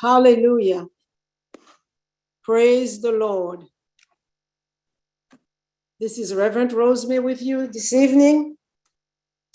[0.00, 0.86] Hallelujah.
[2.44, 3.64] Praise the Lord.
[5.98, 8.56] This is Reverend Rosemary with you this evening,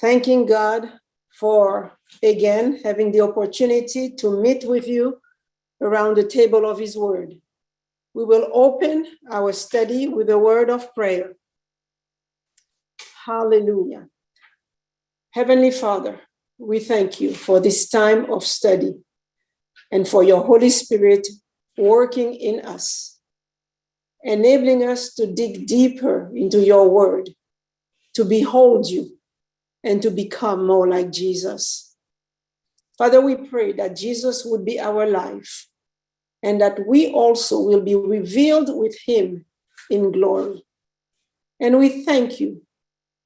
[0.01, 0.91] thanking God
[1.39, 5.21] for again having the opportunity to meet with you
[5.81, 7.35] around the table of His Word.
[8.13, 11.35] We will open our study with a word of prayer.
[13.25, 14.09] Hallelujah.
[15.31, 16.19] Heavenly Father,
[16.57, 18.95] we thank you for this time of study
[19.93, 21.27] and for your Holy Spirit
[21.77, 23.19] working in us,
[24.23, 27.29] enabling us to dig deeper into your word,
[28.15, 29.19] to behold you,
[29.83, 31.95] and to become more like Jesus.
[32.97, 35.67] Father, we pray that Jesus would be our life
[36.41, 39.45] and that we also will be revealed with him
[39.91, 40.65] in glory.
[41.59, 42.63] And we thank you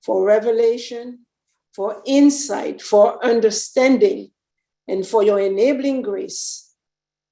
[0.04, 1.26] for revelation,
[1.74, 4.32] for insight, for understanding,
[4.86, 6.67] and for your enabling grace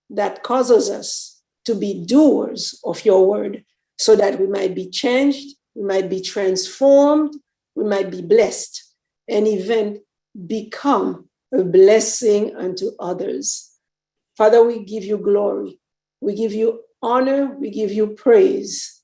[0.10, 3.64] that causes us to be doers of your word
[3.98, 7.34] so that we might be changed, we might be transformed,
[7.76, 8.94] we might be blessed,
[9.28, 10.02] and even
[10.48, 13.72] become a blessing unto others.
[14.38, 15.80] Father, we give you glory,
[16.22, 19.02] we give you honor, we give you praise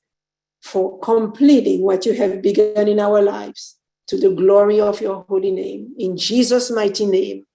[0.62, 5.50] for completing what you have begun in our lives to the glory of your holy
[5.50, 5.94] name.
[5.98, 7.46] In Jesus' mighty name,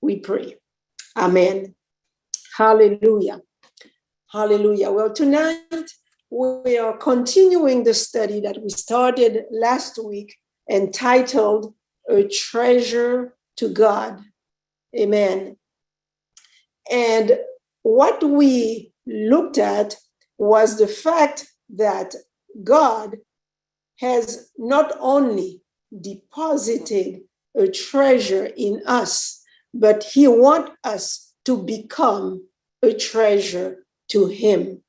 [0.00, 0.56] we pray.
[1.16, 1.74] Amen.
[2.56, 3.40] Hallelujah.
[4.30, 4.92] Hallelujah.
[4.92, 5.90] Well, tonight
[6.30, 10.36] we are continuing the study that we started last week
[10.70, 11.74] entitled
[12.08, 14.20] A Treasure to God.
[14.96, 15.56] Amen.
[16.90, 17.40] And
[17.82, 19.96] what we looked at
[20.38, 22.14] was the fact that
[22.62, 23.16] God
[23.98, 25.60] has not only
[26.00, 27.22] deposited
[27.56, 32.46] a treasure in us, but He wants us to become
[32.82, 34.82] a treasure to Him.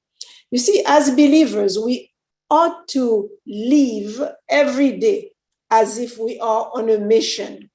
[0.52, 2.12] You see, as believers, we
[2.50, 5.32] ought to live every day
[5.72, 7.70] as if we are on a mission,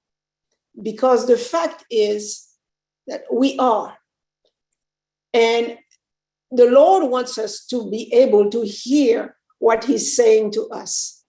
[0.81, 2.47] because the fact is
[3.07, 3.97] that we are.
[5.35, 5.77] And
[6.53, 11.25] the Lord wants us to be able to hear what He's saying to us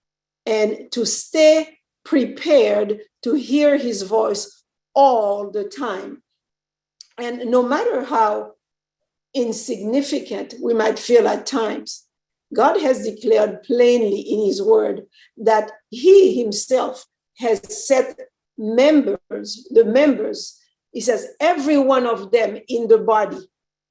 [0.46, 4.64] and to stay prepared to hear His voice
[4.94, 6.22] all the time.
[7.22, 8.54] And no matter how
[9.32, 12.04] insignificant we might feel at times,
[12.52, 15.02] God has declared plainly in His Word
[15.36, 17.06] that He Himself
[17.38, 18.18] has set
[18.58, 23.38] members, the members, He says, every one of them in the body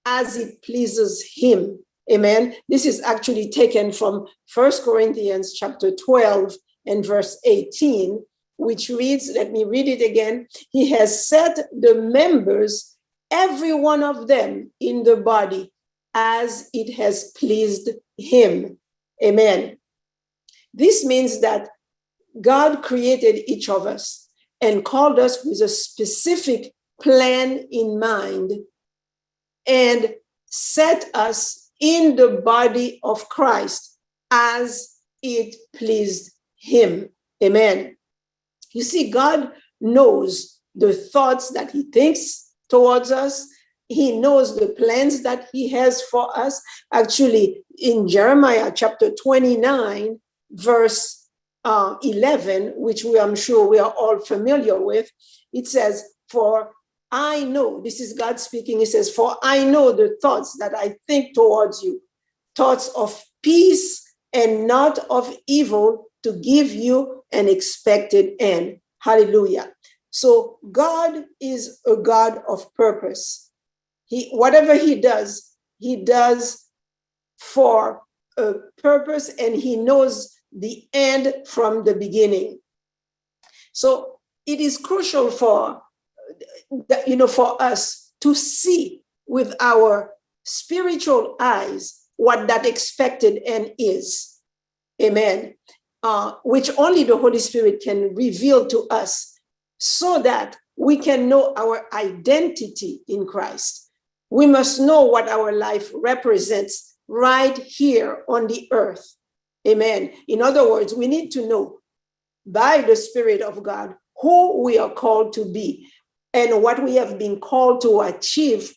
[0.06, 1.80] as it pleases Him.
[2.12, 2.53] Amen.
[2.68, 6.53] This is actually taken from First Corinthians chapter 12
[6.86, 8.22] and verse 18,
[8.58, 10.47] which reads, let me read it again.
[10.72, 12.97] He has set the members,
[13.31, 15.72] every one of them in the body,
[16.14, 18.78] as it has pleased him.
[19.24, 19.78] Amen.
[20.74, 21.70] This means that
[22.40, 24.28] God created each of us
[24.62, 28.52] and called us with a specific plan in mind
[29.68, 30.14] and
[30.46, 33.97] set us in the body of Christ
[34.30, 37.09] as it pleased him.
[37.44, 37.97] Amen.
[38.72, 43.48] You see, God knows the thoughts that he thinks towards us.
[43.90, 46.62] He knows the plans that he has for us.
[46.94, 50.20] Actually, in Jeremiah chapter 29,
[50.52, 51.28] verse
[51.66, 55.12] uh, 11, which we I'm sure we are all familiar with,
[55.54, 56.72] it says, For
[57.12, 60.96] I know, this is God speaking, he says, For I know the thoughts that I
[61.08, 62.02] think towards you,
[62.56, 64.02] thoughts of peace
[64.34, 68.78] and not of evil, to give you an expected end.
[69.00, 69.72] Hallelujah.
[70.12, 73.50] So God is a God of purpose.
[74.06, 76.68] He whatever he does, he does
[77.40, 78.02] for
[78.38, 82.60] a purpose and he knows the end from the beginning.
[83.74, 85.82] So it is crucial for
[87.08, 90.12] you know for us to see with our
[90.44, 94.40] spiritual eyes what that expected end is.
[95.02, 95.56] Amen
[96.03, 99.31] uh, which only the Holy Spirit can reveal to us
[99.82, 103.90] so that we can know our identity in Christ.
[104.30, 109.16] We must know what our life represents right here on the earth.
[109.68, 110.14] Amen.
[110.28, 111.80] In other words, we need to know
[112.46, 115.88] by the Spirit of God who we are called to be
[116.34, 118.72] and what we have been called to achieve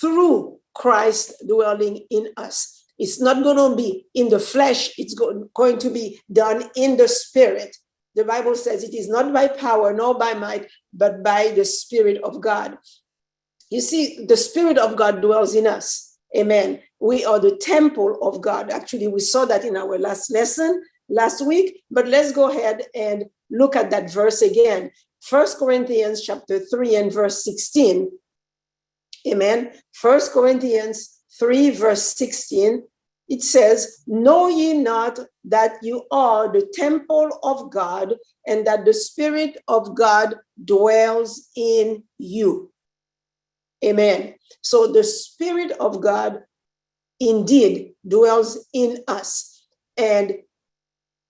[0.00, 2.84] through Christ dwelling in us.
[2.98, 7.08] It's not going to be in the flesh, it's going to be done in the
[7.08, 7.76] spirit.
[8.14, 12.20] The Bible says it is not by power nor by might, but by the Spirit
[12.22, 12.76] of God.
[13.70, 16.18] You see, the Spirit of God dwells in us.
[16.36, 16.80] Amen.
[16.98, 18.70] We are the temple of God.
[18.70, 23.24] Actually, we saw that in our last lesson last week, but let's go ahead and
[23.50, 24.90] look at that verse again.
[25.20, 28.10] First Corinthians chapter 3 and verse 16.
[29.28, 29.72] Amen.
[29.92, 32.82] First Corinthians 3, verse 16.
[33.28, 38.14] It says, Know ye not that you are the temple of God
[38.46, 42.72] and that the Spirit of God dwells in you?
[43.84, 44.34] Amen.
[44.62, 46.42] So the Spirit of God
[47.18, 49.64] indeed dwells in us.
[49.96, 50.38] And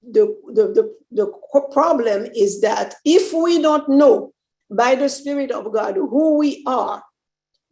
[0.03, 1.33] the, the, the, the
[1.73, 4.33] problem is that if we don't know
[4.71, 7.03] by the Spirit of God who we are,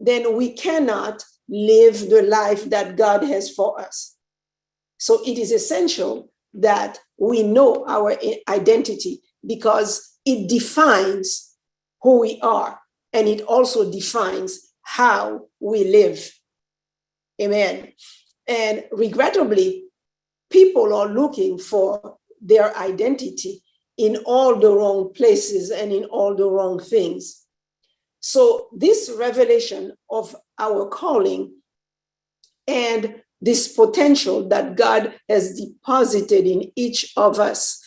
[0.00, 4.17] then we cannot live the life that God has for us.
[4.98, 8.16] So it is essential that we know our
[8.48, 11.54] identity because it defines
[12.02, 12.78] who we are
[13.12, 16.30] and it also defines how we live.
[17.40, 17.92] Amen.
[18.46, 19.84] And regrettably,
[20.50, 23.62] people are looking for their identity
[23.96, 27.44] in all the wrong places and in all the wrong things.
[28.20, 31.52] So, this revelation of our calling
[32.66, 37.82] and this potential that God has deposited in each of us,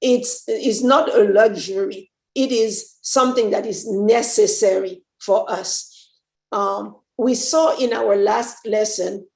[0.00, 6.10] it's, it's not a luxury, it is something that is necessary for us.
[6.50, 9.26] Um, we saw in our last lesson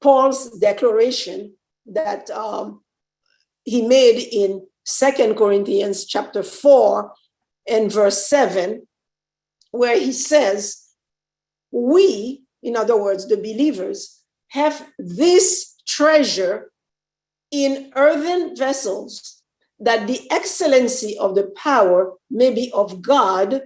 [0.00, 1.54] Paul's declaration
[1.86, 2.82] that um,
[3.64, 7.12] he made in Second Corinthians chapter 4
[7.68, 8.86] and verse 7,
[9.70, 10.82] where he says,
[11.70, 14.20] We, in other words, the believers,
[14.54, 16.70] have this treasure
[17.50, 19.42] in earthen vessels,
[19.80, 23.62] that the excellency of the power may be of God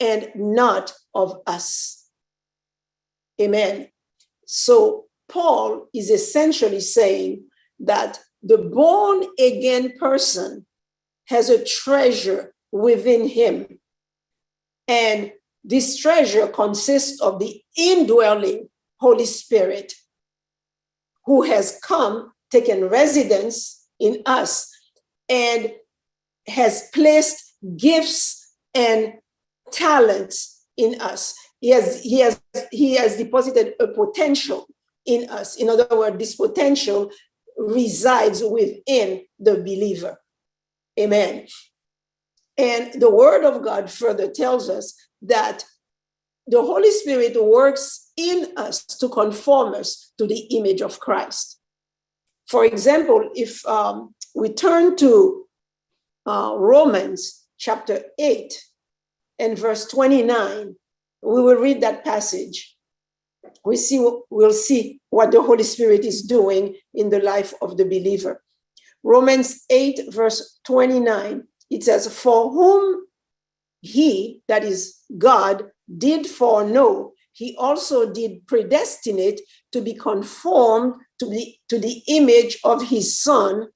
[0.00, 2.06] and not of us.
[3.40, 3.88] Amen.
[4.44, 7.44] So Paul is essentially saying
[7.78, 10.66] that the born again person
[11.26, 13.78] has a treasure within him.
[14.88, 18.68] And this treasure consists of the indwelling
[18.98, 19.94] Holy Spirit
[21.24, 24.68] who has come, taken residence in us,
[25.28, 25.72] and
[26.46, 29.14] has placed gifts and
[29.70, 31.34] talents in us.
[31.60, 32.40] He has, he has,
[32.70, 34.66] he has deposited a potential
[35.06, 35.56] in us.
[35.56, 37.10] In other words, this potential
[37.56, 40.18] resides within the believer.
[40.98, 41.46] Amen.
[42.58, 45.64] And the word of God further tells us that
[46.46, 51.58] the Holy Spirit works in us to conform us to the image of Christ.
[52.48, 55.46] For example, if um, we turn to
[56.26, 58.52] uh, Romans chapter 8
[59.38, 60.74] and verse 29,
[61.22, 62.76] we will read that passage.
[63.64, 67.84] We see, we'll see what the Holy Spirit is doing in the life of the
[67.84, 68.42] believer.
[69.02, 73.06] Romans 8, verse 29, it says, For whom
[73.80, 75.64] he, that is God,
[75.98, 79.40] did foreknow, he also did predestinate
[79.72, 83.68] to be conformed to the, to the image of his son,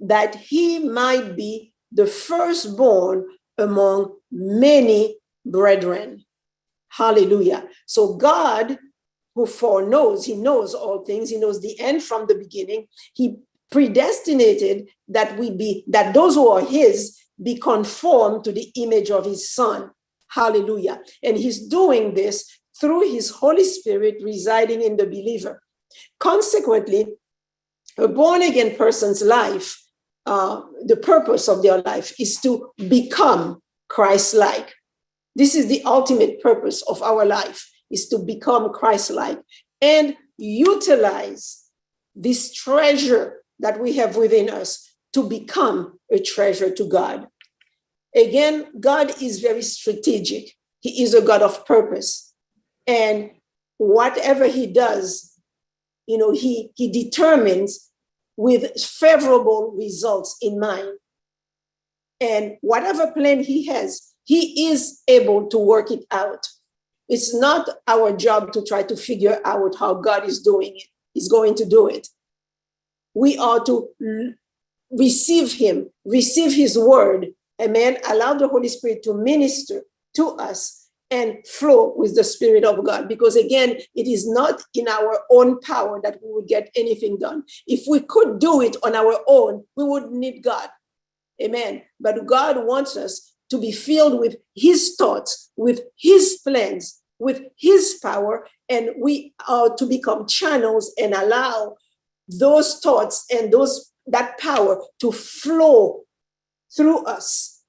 [0.00, 3.26] that he might be the firstborn
[3.56, 5.16] among many
[5.46, 6.24] brethren.
[6.88, 7.68] Hallelujah.
[7.86, 8.78] So God,
[9.34, 12.86] who foreknows, he knows all things, he knows the end from the beginning.
[13.14, 13.36] He
[13.70, 19.24] predestinated that we be, that those who are his be conformed to the image of
[19.24, 19.90] his son.
[20.28, 21.00] Hallelujah.
[21.22, 22.48] And he's doing this
[22.80, 25.60] through his Holy Spirit residing in the believer.
[26.18, 27.14] Consequently,
[27.98, 29.80] a born again person's life,
[30.26, 34.74] uh, the purpose of their life is to become Christ like.
[35.36, 39.40] This is the ultimate purpose of our life is to become Christ-like
[39.80, 41.64] and utilize
[42.14, 47.26] this treasure that we have within us to become a treasure to God.
[48.14, 50.54] Again, God is very strategic.
[50.80, 52.23] He is a God of purpose.
[52.86, 53.30] And
[53.78, 55.32] whatever he does,
[56.06, 57.90] you know, he, he determines
[58.36, 60.98] with favorable results in mind.
[62.20, 66.46] And whatever plan he has, he is able to work it out.
[67.08, 70.84] It's not our job to try to figure out how God is doing it.
[71.12, 72.08] He's going to do it.
[73.14, 73.88] We are to
[74.90, 77.28] receive Him, receive His word,
[77.60, 77.98] amen.
[78.08, 79.82] Allow the Holy Spirit to minister
[80.16, 80.83] to us
[81.14, 83.08] and flow with the Spirit of God.
[83.08, 87.44] Because again, it is not in our own power that we would get anything done.
[87.68, 90.68] If we could do it on our own, we would need God.
[91.40, 91.82] Amen.
[92.00, 98.00] But God wants us to be filled with his thoughts, with his plans, with his
[98.02, 101.76] power and we are to become channels and allow
[102.28, 106.02] those thoughts and those that power to flow
[106.76, 107.62] through us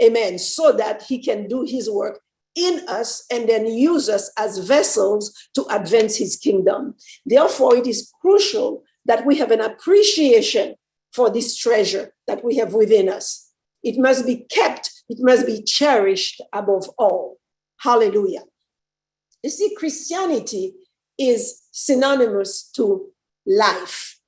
[0.00, 2.20] amen so that he can do his work
[2.54, 6.94] in us and then use us as vessels to advance his kingdom
[7.24, 10.74] therefore it is crucial that we have an appreciation
[11.12, 13.50] for this treasure that we have within us
[13.82, 17.38] it must be kept it must be cherished above all
[17.78, 18.42] hallelujah
[19.42, 20.74] you see, Christianity
[21.18, 23.10] is synonymous to
[23.46, 24.18] life.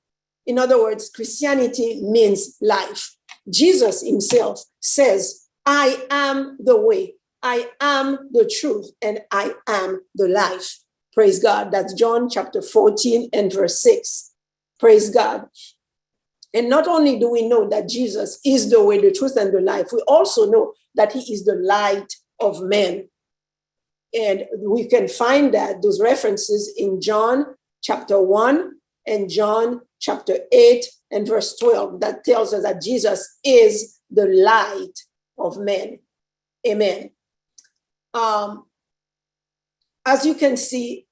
[0.46, 3.16] In other words, Christianity means life.
[3.48, 7.14] Jesus himself says, I am the way,
[7.44, 10.80] I am the truth, and I am the life.
[11.12, 11.70] Praise God.
[11.70, 14.32] That's John chapter 14 and verse 6.
[14.80, 15.46] Praise God.
[16.54, 19.60] And not only do we know that Jesus is the way, the truth, and the
[19.60, 23.08] life, we also know that he is the light of men.
[24.14, 27.44] And we can find that those references in John
[27.82, 28.72] chapter 1
[29.06, 34.98] and John chapter 8 and verse 12 that tells us that Jesus is the light
[35.38, 35.98] of men.
[36.66, 37.10] Amen.
[38.14, 38.64] Um,
[40.06, 41.06] as you can see,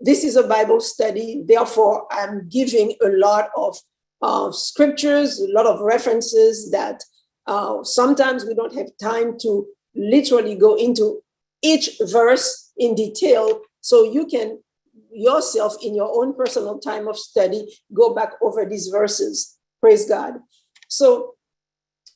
[0.00, 1.44] this is a Bible study.
[1.46, 3.76] Therefore, I'm giving a lot of
[4.22, 7.02] uh, scriptures, a lot of references that
[7.46, 11.22] uh, sometimes we don't have time to literally go into
[11.62, 13.60] each verse in detail.
[13.80, 14.60] So you can
[15.10, 19.58] yourself in your own personal time of study go back over these verses.
[19.80, 20.34] Praise god.
[20.88, 21.34] So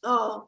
[0.04, 0.40] uh,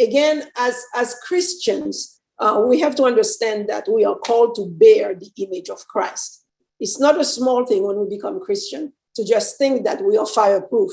[0.00, 5.14] again as as christians uh, we have to understand that we are called to bear
[5.14, 6.44] the image of christ
[6.78, 10.26] it's not a small thing when we become christian to just think that we are
[10.26, 10.92] fireproof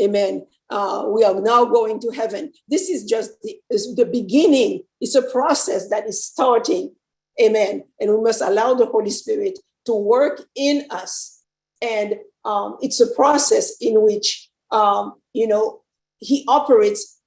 [0.00, 2.50] amen uh, we are now going to heaven.
[2.66, 4.82] This is just the, is the beginning.
[5.02, 6.94] It's a process that is starting.
[7.40, 7.84] Amen.
[8.00, 11.42] And we must allow the Holy Spirit to work in us.
[11.82, 12.16] And
[12.46, 15.82] um, it's a process in which, um, you know,
[16.18, 17.20] He operates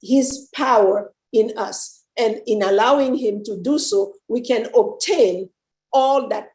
[0.00, 1.93] His power in us.
[2.16, 5.50] And in allowing Him to do so, we can obtain
[5.92, 6.50] all that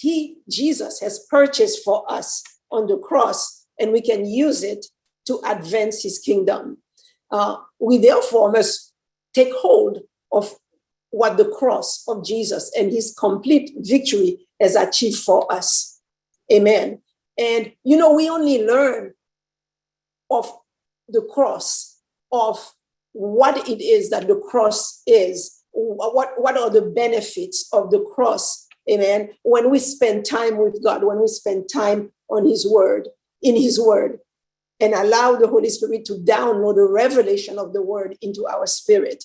[0.00, 4.86] He, Jesus, has purchased for us on the cross, and we can use it
[5.28, 6.78] to advance his kingdom.
[7.30, 8.92] Uh, we therefore must
[9.34, 10.00] take hold
[10.32, 10.54] of
[11.10, 16.00] what the cross of Jesus and his complete victory has achieved for us.
[16.52, 17.00] Amen.
[17.38, 19.12] And, you know, we only learn
[20.30, 20.50] of
[21.08, 21.98] the cross,
[22.32, 22.72] of
[23.18, 28.68] what it is that the cross is, what, what are the benefits of the cross.
[28.88, 29.30] Amen.
[29.42, 33.08] When we spend time with God, when we spend time on his word,
[33.42, 34.20] in his word,
[34.78, 39.24] and allow the Holy Spirit to download the revelation of the word into our spirit.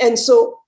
[0.00, 0.58] And so,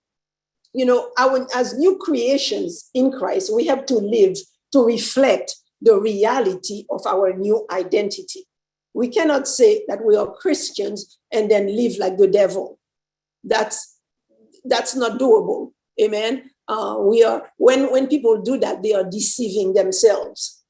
[0.73, 4.37] you know, our, as new creations in Christ, we have to live
[4.71, 8.47] to reflect the reality of our new identity.
[8.95, 12.79] We cannot say that we are Christians and then live like the devil.
[13.45, 13.99] That's
[14.65, 15.73] that's not doable.
[16.01, 16.51] Amen.
[16.69, 20.63] Uh, we are when when people do that, they are deceiving themselves.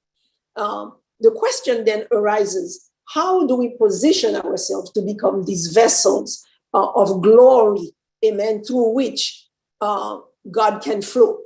[0.57, 6.91] Um, the question then arises: how do we position ourselves to become these vessels uh,
[6.93, 7.93] of glory,
[8.25, 9.47] amen, through which
[9.81, 10.19] uh,
[10.51, 11.39] God can flow?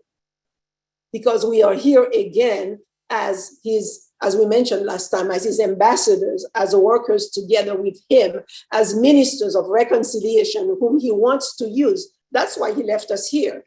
[1.13, 2.81] Because we are here again
[3.11, 8.41] as his, as we mentioned last time, as his ambassadors, as workers together with him,
[8.73, 12.11] as ministers of reconciliation, whom he wants to use.
[12.33, 13.65] That's why he left us here.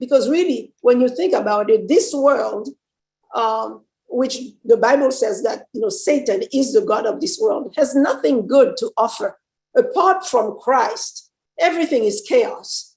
[0.00, 2.68] Because really, when you think about it, this world
[3.34, 7.74] um, which the Bible says that you know Satan is the god of this world,
[7.76, 9.38] has nothing good to offer
[9.76, 11.30] apart from Christ.
[11.60, 12.96] Everything is chaos,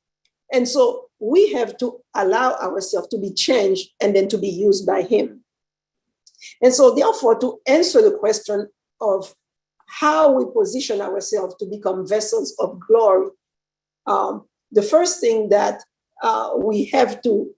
[0.52, 4.86] and so we have to allow ourselves to be changed and then to be used
[4.86, 5.41] by Him.
[6.62, 8.68] And so, therefore, to answer the question
[9.00, 9.34] of
[9.88, 13.30] how we position ourselves to become vessels of glory,
[14.08, 15.84] um, the first thing that
[16.24, 17.50] uh, we have to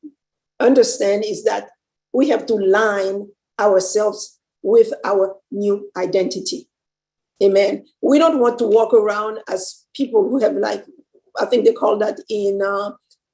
[0.59, 1.69] understand is that
[2.11, 3.27] we have to line
[3.59, 6.67] ourselves with our new identity.
[7.43, 7.85] Amen.
[8.01, 10.85] We don't want to walk around as people who have like,
[11.39, 12.91] I think they call that in uh,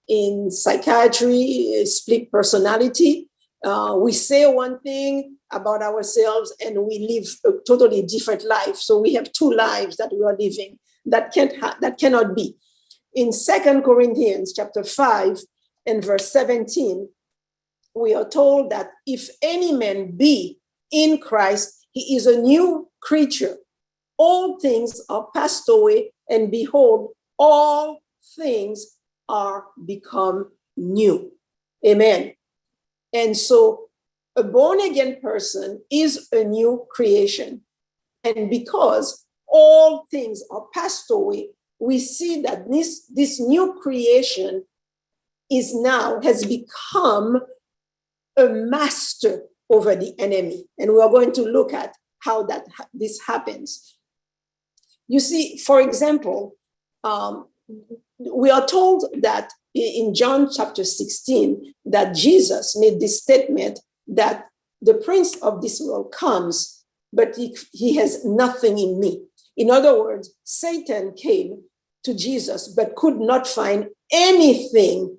[0.08, 3.30] in psychiatry, split personality.
[3.64, 8.76] Uh, we say one thing about ourselves and we live a totally different life.
[8.76, 10.80] So we have two lives that we are living.
[11.06, 12.56] That can't ha- that cannot be.
[13.14, 15.40] In Second Corinthians chapter 5
[15.88, 17.10] and verse 17,
[17.96, 20.60] we are told that if any man be
[20.92, 23.58] in Christ, he is a new creature.
[24.18, 28.02] All things are passed away, and behold, all
[28.36, 31.32] things are become new.
[31.86, 32.34] Amen.
[33.14, 33.89] And so
[34.40, 37.62] a born again person is a new creation.
[38.24, 44.64] And because all things are passed away, we see that this, this new creation
[45.52, 47.42] is now, has become
[48.38, 50.66] a master over the enemy.
[50.78, 53.98] And we are going to look at how that this happens.
[55.08, 56.56] You see, for example,
[57.04, 57.48] um,
[58.20, 63.80] we are told that in John chapter 16 that Jesus made this statement
[64.10, 64.48] that
[64.82, 69.24] the prince of this world comes, but he, he has nothing in me.
[69.58, 71.64] In other words, Satan came
[72.04, 75.18] to Jesus but could not find anything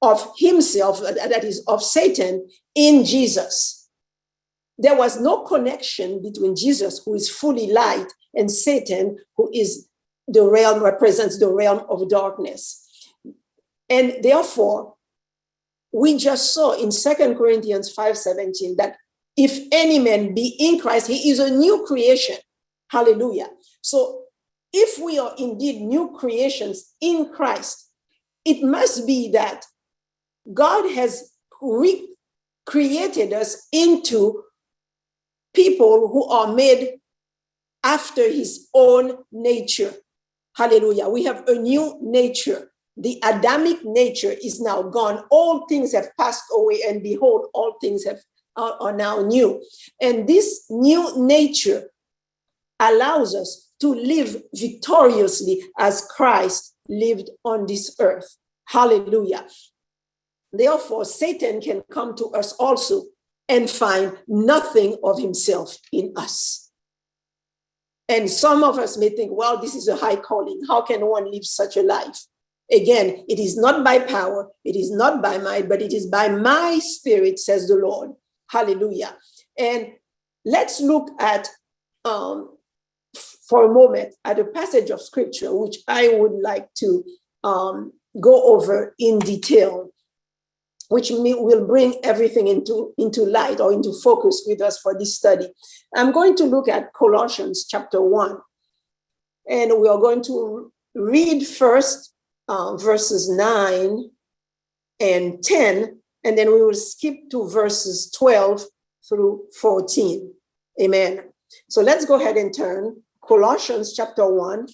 [0.00, 3.88] of himself, that is, of Satan, in Jesus.
[4.78, 9.88] There was no connection between Jesus, who is fully light, and Satan, who is
[10.26, 12.78] the realm, represents the realm of darkness.
[13.88, 14.94] And therefore,
[15.92, 18.96] we just saw in Second Corinthians 5:17 that
[19.36, 22.36] if any man be in Christ, he is a new creation.
[22.88, 23.50] Hallelujah.
[23.82, 24.24] So
[24.72, 27.90] if we are indeed new creations in Christ,
[28.44, 29.64] it must be that
[30.52, 31.30] God has
[31.60, 34.42] recreated us into
[35.54, 36.98] people who are made
[37.84, 39.94] after his own nature.
[40.54, 41.08] Hallelujah.
[41.08, 42.71] We have a new nature.
[42.96, 45.24] The Adamic nature is now gone.
[45.30, 48.20] All things have passed away, and behold, all things have
[48.56, 49.62] are, are now new.
[50.00, 51.90] And this new nature
[52.78, 58.36] allows us to live victoriously as Christ lived on this earth.
[58.66, 59.46] Hallelujah.
[60.52, 63.04] Therefore, Satan can come to us also
[63.48, 66.70] and find nothing of himself in us.
[68.08, 70.60] And some of us may think, well, this is a high calling.
[70.68, 72.26] How can one live such a life?
[72.72, 76.28] Again, it is not by power, it is not by might, but it is by
[76.28, 78.12] my spirit, says the Lord.
[78.50, 79.16] Hallelujah.
[79.58, 79.88] And
[80.44, 81.48] let's look at,
[82.04, 82.56] um,
[83.48, 87.04] for a moment, at a passage of scripture, which I would like to
[87.44, 89.92] um, go over in detail
[90.92, 95.48] which will bring everything into, into light or into focus with us for this study.
[95.96, 98.36] I'm going to look at Colossians chapter 1.
[99.48, 102.11] And we are going to read first
[102.52, 104.10] uh, verses 9
[105.00, 108.62] and 10, and then we will skip to verses 12
[109.08, 110.34] through 14.
[110.82, 111.22] Amen.
[111.70, 114.68] So let's go ahead and turn Colossians chapter 1,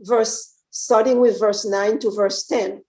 [0.00, 2.82] verse starting with verse 9 to verse 10.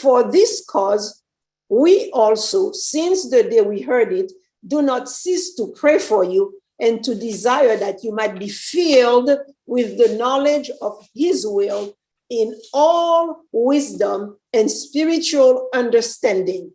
[0.00, 1.22] For this cause,
[1.68, 4.32] we also, since the day we heard it,
[4.66, 9.30] do not cease to pray for you and to desire that you might be filled
[9.66, 11.94] with the knowledge of his will
[12.32, 16.72] in all wisdom and spiritual understanding,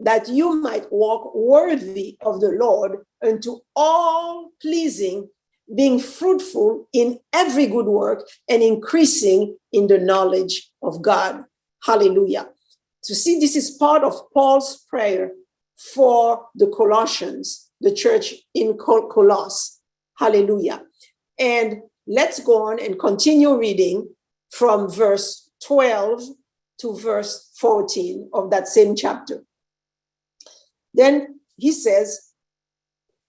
[0.00, 5.28] that you might walk worthy of the Lord unto all pleasing,
[5.76, 11.44] being fruitful in every good work and increasing in the knowledge of God.
[11.84, 12.48] Hallelujah.
[13.04, 15.32] To see, this is part of Paul's prayer
[15.94, 19.80] for the Colossians, the church in Col- Coloss.
[20.16, 20.82] Hallelujah.
[21.38, 24.08] And let's go on and continue reading
[24.52, 26.22] from verse 12
[26.78, 29.42] to verse 14 of that same chapter.
[30.94, 32.32] Then he says,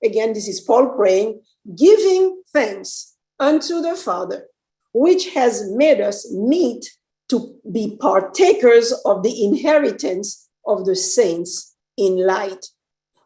[0.03, 1.41] again, this is Paul praying,
[1.77, 4.47] giving thanks unto the Father,
[4.93, 6.85] which has made us meet
[7.29, 12.65] to be partakers of the inheritance of the saints in light,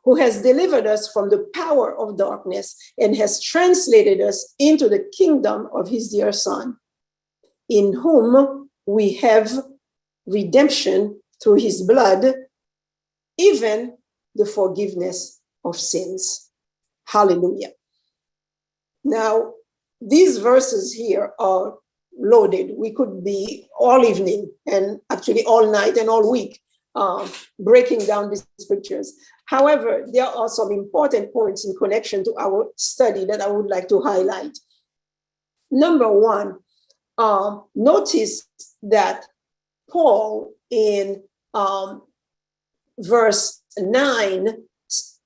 [0.04, 5.10] who has delivered us from the power of darkness and has translated us into the
[5.18, 6.78] kingdom of his dear Son,
[7.70, 9.52] in whom we have
[10.26, 12.34] redemption through his blood,
[13.38, 13.98] even
[14.36, 16.50] the forgiveness of sins.
[17.06, 17.72] Hallelujah.
[19.04, 19.54] Now,
[20.02, 21.76] these verses here are
[22.20, 22.72] loaded.
[22.78, 26.60] We could be all evening and actually all night and all week
[26.96, 27.28] uh,
[27.60, 29.14] breaking down these scriptures.
[29.46, 33.88] However, there are some important points in connection to our study that I would like
[33.90, 34.58] to highlight.
[35.72, 36.58] Number one,
[37.18, 38.48] um, notice
[38.84, 39.26] that
[39.90, 42.04] Paul in um,
[43.00, 44.48] verse 9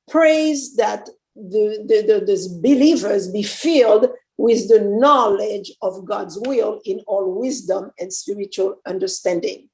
[0.10, 6.82] prays that the, the, the, the believers be filled with the knowledge of God's will
[6.86, 9.70] in all wisdom and spiritual understanding.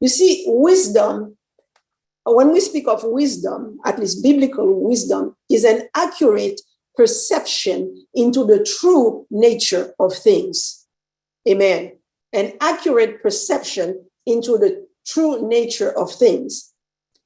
[0.00, 1.36] You see, wisdom,
[2.24, 6.60] when we speak of wisdom, at least biblical wisdom, is an accurate
[6.96, 10.86] perception into the true nature of things.
[11.48, 11.92] Amen.
[12.32, 16.72] An accurate perception into the true nature of things.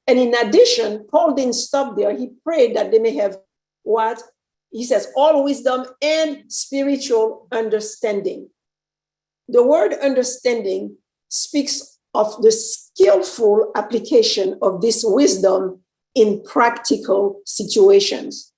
[0.07, 2.15] And in addition, Paul didn't stop there.
[2.15, 3.37] He prayed that they may have
[3.83, 4.21] what?
[4.71, 8.49] He says, all wisdom and spiritual understanding.
[9.47, 10.97] The word understanding
[11.29, 15.81] speaks of the skillful application of this wisdom
[16.15, 18.51] in practical situations.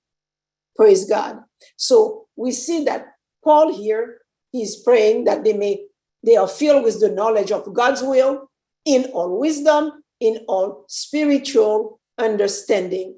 [0.76, 1.40] Praise God.
[1.76, 4.18] So we see that Paul here,
[4.56, 5.84] he's praying that they may
[6.22, 8.50] they are filled with the knowledge of God's will
[8.84, 13.14] in all wisdom, in all spiritual understanding.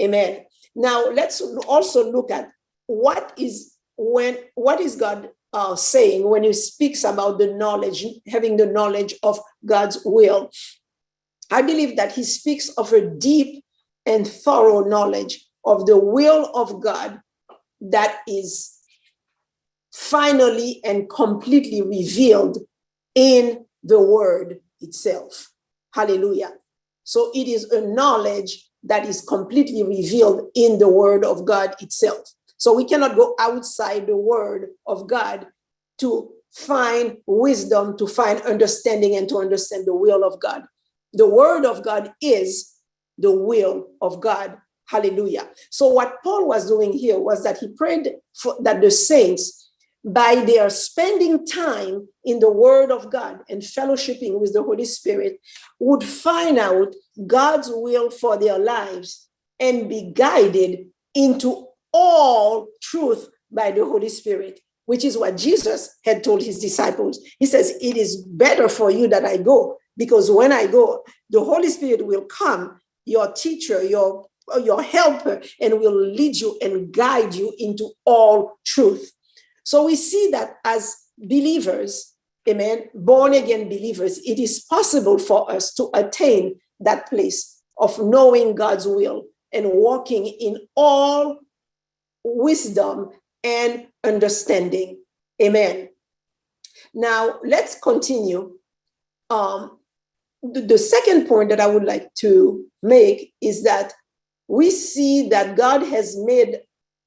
[0.00, 0.46] Amen.
[0.74, 2.50] Now let's also look at
[2.86, 8.56] what is when what is God uh, saying when he speaks about the knowledge, having
[8.56, 10.50] the knowledge of God's will.
[11.50, 13.64] I believe that he speaks of a deep
[14.06, 17.20] and thorough knowledge of the will of God
[17.80, 18.79] that is
[19.92, 22.58] finally and completely revealed
[23.14, 25.50] in the word itself.
[25.94, 26.52] Hallelujah.
[27.04, 32.20] So it is a knowledge that is completely revealed in the word of God itself.
[32.56, 35.46] So we cannot go outside the word of God
[35.98, 40.64] to find wisdom, to find understanding, and to understand the will of God.
[41.12, 42.74] The word of God is
[43.18, 44.56] the will of God.
[44.88, 45.48] Hallelujah.
[45.70, 49.69] So, what Paul was doing here was that he prayed for, that the saints,
[50.04, 55.38] by their spending time in the Word of God and fellowshipping with the Holy Spirit,
[55.78, 56.94] would find out
[57.26, 64.60] God's will for their lives and be guided into all truth by the Holy Spirit,
[64.86, 67.20] which is what Jesus had told his disciples.
[67.38, 71.44] He says, It is better for you that I go, because when I go, the
[71.44, 74.26] Holy Spirit will come your teacher, your,
[74.62, 79.10] your helper, and will lead you and guide you into all truth.
[79.70, 82.12] So we see that as believers,
[82.48, 88.56] amen, born again believers, it is possible for us to attain that place of knowing
[88.56, 91.38] God's will and walking in all
[92.24, 93.10] wisdom
[93.44, 94.98] and understanding.
[95.40, 95.90] Amen.
[96.92, 98.58] Now let's continue.
[99.30, 99.78] Um,
[100.42, 103.92] the, the second point that I would like to make is that
[104.48, 106.58] we see that God has made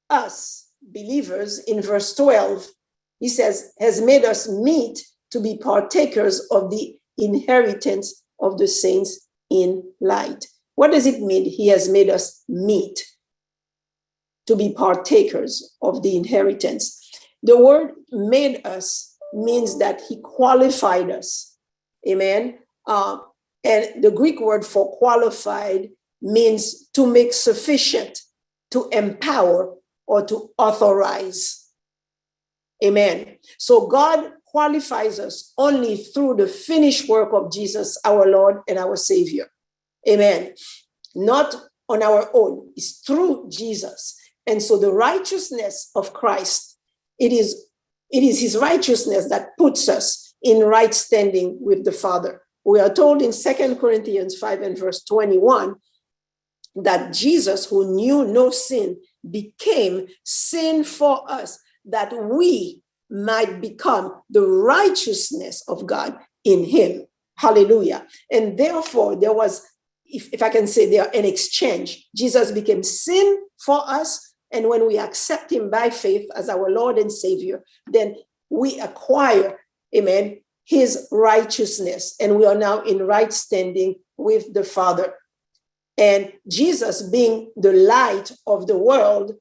[0.08, 2.66] us believers in verse 12.
[3.20, 9.26] He says, has made us meet to be partakers of the inheritance of the saints
[9.50, 10.46] in light.
[10.74, 11.44] What does it mean?
[11.44, 13.04] He has made us meet
[14.46, 17.00] to be partakers of the inheritance.
[17.42, 21.56] The word made us means that he qualified us.
[22.08, 22.58] Amen.
[22.86, 23.18] Uh,
[23.64, 25.88] and the Greek word for qualified
[26.20, 28.20] means to make sufficient,
[28.70, 29.74] to empower,
[30.06, 31.68] or to authorize.
[32.84, 33.38] Amen.
[33.58, 38.96] So God qualifies us only through the finished work of Jesus, our Lord and our
[38.96, 39.48] Savior.
[40.08, 40.54] Amen.
[41.14, 41.54] Not
[41.88, 44.18] on our own, it's through Jesus.
[44.46, 46.78] And so the righteousness of Christ,
[47.18, 47.66] it is,
[48.10, 52.42] it is his righteousness that puts us in right standing with the Father.
[52.64, 55.76] We are told in Second Corinthians 5 and verse 21
[56.76, 58.98] that Jesus, who knew no sin,
[59.30, 67.06] became sin for us that we might become the righteousness of God in him.
[67.36, 68.06] Hallelujah.
[68.30, 69.64] And therefore, there was,
[70.04, 72.08] if, if I can say, there an exchange.
[72.14, 74.34] Jesus became sin for us.
[74.52, 78.14] And when we accept him by faith as our Lord and Savior, then
[78.50, 79.58] we acquire,
[79.94, 85.14] amen, his righteousness, and we are now in right standing with the Father.
[85.96, 89.34] And Jesus, being the light of the world,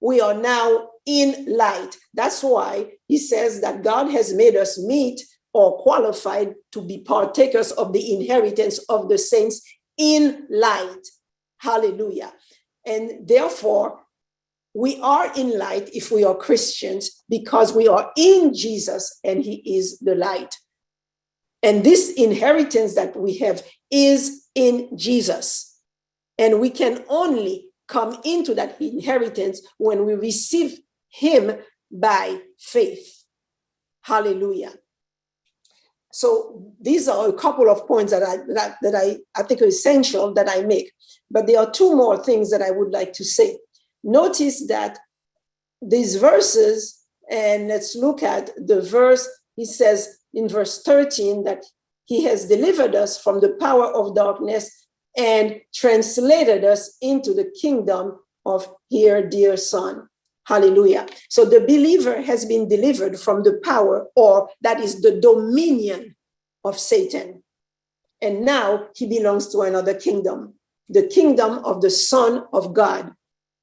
[0.00, 1.96] we are now in light.
[2.14, 5.20] That's why he says that God has made us meet
[5.52, 9.62] or qualified to be partakers of the inheritance of the saints
[9.98, 11.06] in light.
[11.58, 12.32] Hallelujah.
[12.86, 14.00] And therefore,
[14.72, 19.56] we are in light if we are Christians because we are in Jesus and he
[19.76, 20.54] is the light.
[21.62, 25.69] And this inheritance that we have is in Jesus.
[26.40, 31.52] And we can only come into that inheritance when we receive him
[31.92, 33.24] by faith.
[34.00, 34.72] Hallelujah.
[36.12, 39.66] So these are a couple of points that I that, that I, I think are
[39.66, 40.90] essential that I make.
[41.30, 43.58] But there are two more things that I would like to say.
[44.02, 44.98] Notice that
[45.82, 46.98] these verses,
[47.30, 51.64] and let's look at the verse, he says in verse 13 that
[52.06, 58.18] he has delivered us from the power of darkness and translated us into the kingdom
[58.46, 60.08] of here, dear son.
[60.46, 61.06] Hallelujah.
[61.28, 66.16] So the believer has been delivered from the power, or that is the dominion
[66.64, 67.42] of Satan.
[68.22, 70.54] and now he belongs to another kingdom,
[70.88, 73.12] the kingdom of the Son of God.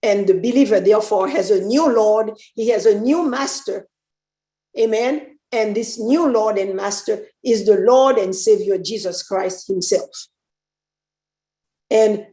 [0.04, 3.88] And the believer, therefore, has a new Lord, he has a new master.
[4.78, 5.38] Amen.
[5.52, 10.28] And this new Lord and master is the Lord and Savior Jesus Christ himself.
[11.90, 12.28] And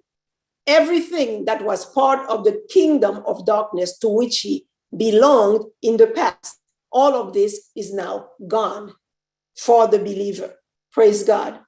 [0.66, 6.06] everything that was part of the kingdom of darkness to which he belonged in the
[6.06, 6.58] past,
[6.90, 8.92] all of this is now gone
[9.56, 10.54] for the believer.
[10.92, 11.60] Praise God.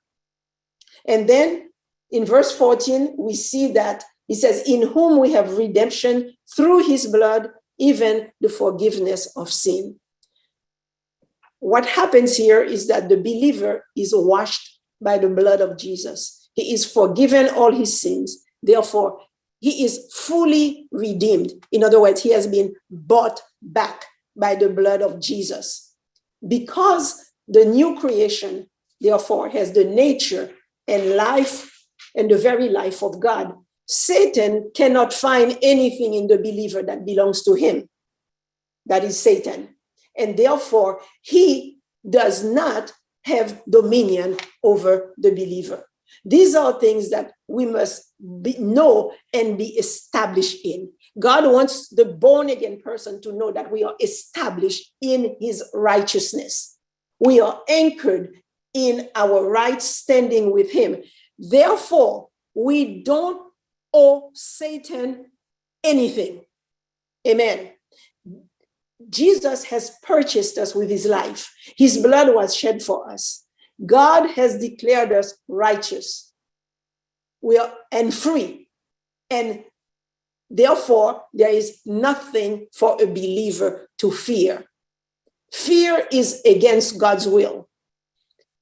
[1.06, 1.70] And then
[2.10, 7.06] in verse 14, we see that he says, In whom we have redemption through his
[7.06, 10.00] blood, even the forgiveness of sin.
[11.58, 16.45] What happens here is that the believer is washed by the blood of Jesus.
[16.56, 18.44] He is forgiven all his sins.
[18.62, 19.20] Therefore,
[19.60, 21.52] he is fully redeemed.
[21.70, 25.94] In other words, he has been bought back by the blood of Jesus.
[26.46, 28.66] Because the new creation,
[29.00, 30.50] therefore, has the nature
[30.88, 31.72] and life
[32.14, 33.54] and the very life of God.
[33.86, 37.88] Satan cannot find anything in the believer that belongs to him.
[38.86, 39.76] That is Satan.
[40.16, 42.92] And therefore, he does not
[43.24, 45.84] have dominion over the believer.
[46.24, 50.90] These are things that we must be, know and be established in.
[51.18, 56.76] God wants the born again person to know that we are established in his righteousness.
[57.18, 58.34] We are anchored
[58.74, 61.02] in our right standing with him.
[61.38, 63.40] Therefore, we don't
[63.94, 65.26] owe Satan
[65.82, 66.42] anything.
[67.26, 67.70] Amen.
[69.08, 71.52] Jesus has purchased us with his life.
[71.76, 73.45] His blood was shed for us.
[73.84, 76.32] God has declared us righteous.
[77.42, 78.68] We are and free.
[79.28, 79.64] And
[80.48, 84.64] therefore, there is nothing for a believer to fear.
[85.52, 87.68] Fear is against God's will.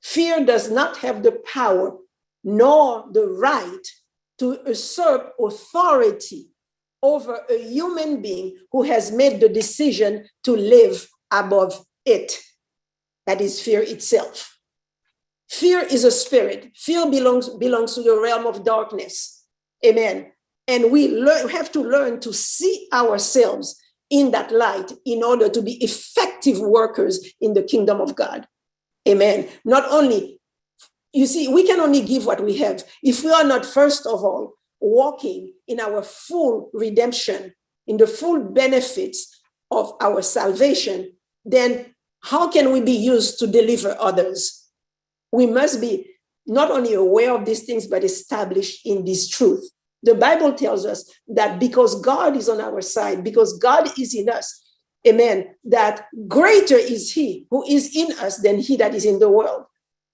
[0.03, 1.97] Fear does not have the power
[2.43, 3.87] nor the right
[4.39, 6.51] to usurp authority
[7.03, 12.39] over a human being who has made the decision to live above it.
[13.27, 14.54] That is fear itself.
[15.55, 16.73] Fear is a spirit.
[16.75, 19.45] Fear belongs, belongs to the realm of darkness.
[19.87, 20.33] Amen.
[20.67, 25.63] And we learn, have to learn to see ourselves in that light in order to
[25.63, 28.49] be effective workers in the kingdom of God.
[29.09, 29.49] Amen.
[29.65, 30.41] Not only,
[31.13, 32.83] you see, we can only give what we have.
[33.05, 37.55] If we are not, first of all, walking in our full redemption,
[37.87, 39.41] in the full benefits
[39.71, 41.13] of our salvation,
[41.45, 44.64] then how can we be used to deliver others?
[45.35, 46.09] We must be
[46.47, 49.69] not only aware of these things, but established in this truth.
[50.05, 54.29] The Bible tells us that because God is on our side, because God is in
[54.29, 54.63] us,
[55.05, 59.29] amen, that greater is he who is in us than he that is in the
[59.29, 59.65] world.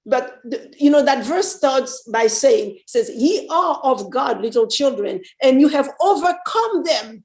[0.06, 0.38] But
[0.78, 5.60] you know that verse starts by saying, says, "Ye are of God, little children, and
[5.60, 7.24] you have overcome them."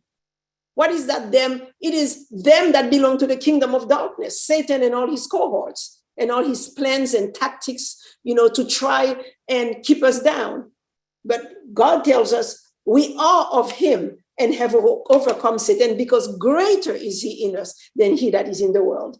[0.74, 1.62] What is that them?
[1.80, 5.95] It is them that belong to the kingdom of darkness, Satan and all his cohorts
[6.18, 9.16] and all his plans and tactics, you know, to try
[9.50, 10.72] and keep us down.
[11.24, 11.42] But
[11.74, 17.46] God tells us we are of him and have overcome Satan because greater is he
[17.46, 19.18] in us than he that is in the world.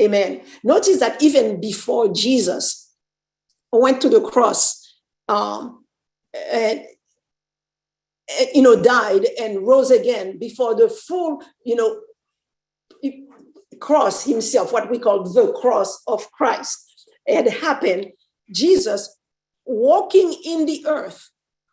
[0.00, 0.42] Amen.
[0.62, 2.94] Notice that even before Jesus
[3.72, 4.84] went to the cross,
[5.28, 5.84] um,
[6.52, 6.84] and,
[8.38, 12.00] and you know died and rose again before the full you know
[13.80, 16.78] cross himself, what we call the cross of Christ,
[17.26, 18.06] had happened.
[18.52, 19.16] Jesus
[19.66, 21.30] walking in the earth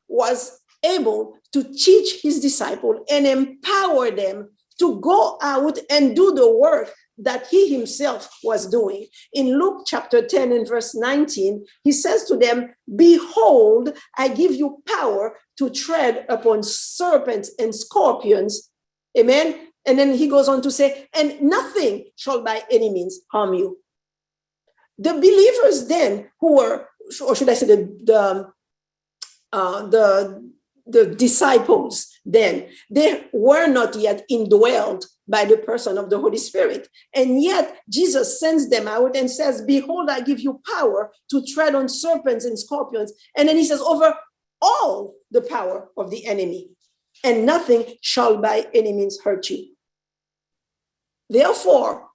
[0.08, 6.54] was able to teach his disciple and empower them to go out and do the
[6.54, 9.08] work that he himself was doing.
[9.34, 14.84] In Luke chapter 10 and verse 19, he says to them, Behold, I give you
[14.86, 18.70] power to tread upon serpents and scorpions.
[19.18, 19.70] Amen.
[19.86, 23.80] And then he goes on to say, And nothing shall by any means harm you.
[24.98, 26.88] The believers then, who were,
[27.21, 28.52] or should I say, the, the,
[29.52, 30.56] uh, the
[30.88, 36.88] the disciples then they were not yet indwelled by the person of the holy spirit.
[37.13, 41.76] And yet jesus sends them out and says behold i give you power to tread
[41.76, 43.13] on serpents and scorpions.
[43.36, 44.15] And then he says over
[44.62, 46.69] all the power of the enemy
[47.24, 49.75] and nothing shall by any means hurt you
[51.30, 52.08] therefore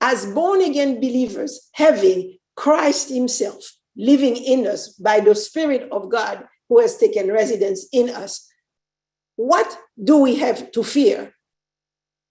[0.00, 3.62] as born again believers having christ himself
[3.96, 8.48] living in us by the spirit of god who has taken residence in us.
[9.36, 11.34] What do we have to fear?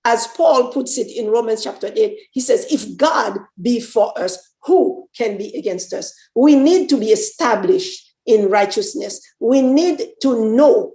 [0.06, 4.38] As Paul puts it in Romans chapter 8, he says, If God be for us,
[4.64, 6.14] who can be against us?
[6.36, 9.22] We need to be established in righteousness.
[9.40, 10.94] We need to know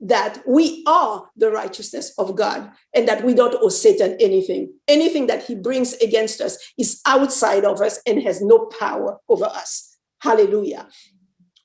[0.00, 4.72] that we are the righteousness of God and that we don't owe Satan anything.
[4.86, 9.46] Anything that he brings against us is outside of us and has no power over
[9.46, 9.98] us.
[10.20, 10.88] Hallelujah.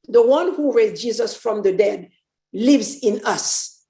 [0.08, 2.10] The one who raised Jesus from the dead
[2.54, 3.86] lives in us.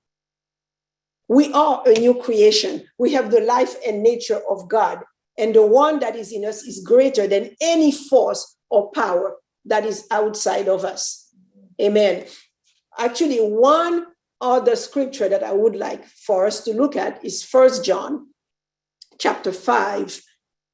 [1.29, 2.83] We are a new creation.
[2.97, 4.99] We have the life and nature of God.
[5.37, 9.85] And the one that is in us is greater than any force or power that
[9.85, 11.29] is outside of us.
[11.81, 12.25] Amen.
[12.99, 14.05] Actually, one
[14.43, 18.27] other scripture that I would like for us to look at is First John
[19.17, 20.21] chapter 5.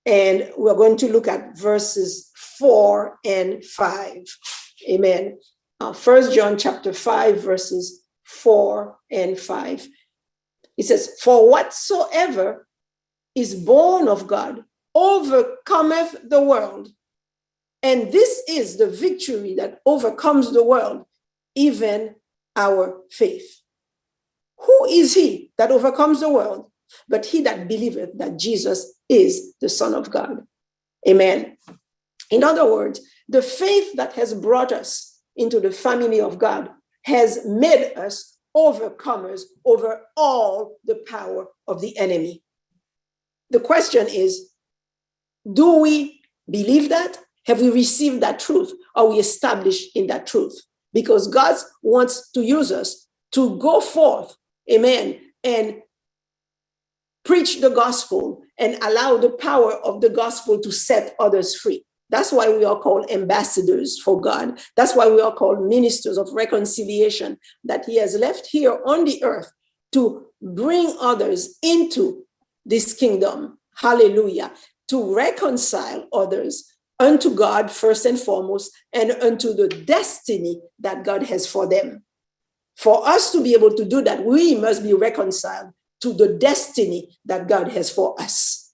[0.05, 4.17] And we're going to look at verses 4 and 5.
[4.89, 5.37] Amen.
[5.79, 9.87] Uh, First John chapter 5, verses 4 and 5.
[10.77, 12.67] It says, For whatsoever
[13.35, 14.63] is born of God
[14.95, 16.89] overcometh the world.
[17.83, 21.05] And this is the victory that overcomes the world,
[21.55, 22.15] even
[22.59, 23.61] our faith.
[24.57, 26.69] Who is he that overcomes the world?
[27.07, 30.45] But he that believeth that Jesus is the Son of God.
[31.07, 31.57] Amen.
[32.29, 36.69] In other words, the faith that has brought us into the family of God
[37.03, 42.43] has made us overcomers over all the power of the enemy.
[43.51, 44.51] The question is
[45.51, 47.19] do we believe that?
[47.45, 48.73] Have we received that truth?
[48.95, 50.59] Are we established in that truth?
[50.93, 54.35] Because God wants to use us to go forth,
[54.71, 55.81] amen, and
[57.23, 61.83] preach the gospel and allow the power of the gospel to set others free.
[62.09, 64.59] That's why we are called ambassadors for God.
[64.75, 69.23] That's why we are called ministers of reconciliation that He has left here on the
[69.23, 69.51] earth
[69.91, 72.23] to bring others into
[72.65, 73.59] this kingdom.
[73.75, 74.51] Hallelujah.
[74.89, 76.65] To reconcile others
[76.99, 82.03] unto God first and foremost, and unto the destiny that God has for them.
[82.77, 87.17] For us to be able to do that, we must be reconciled to the destiny
[87.25, 88.73] that God has for us.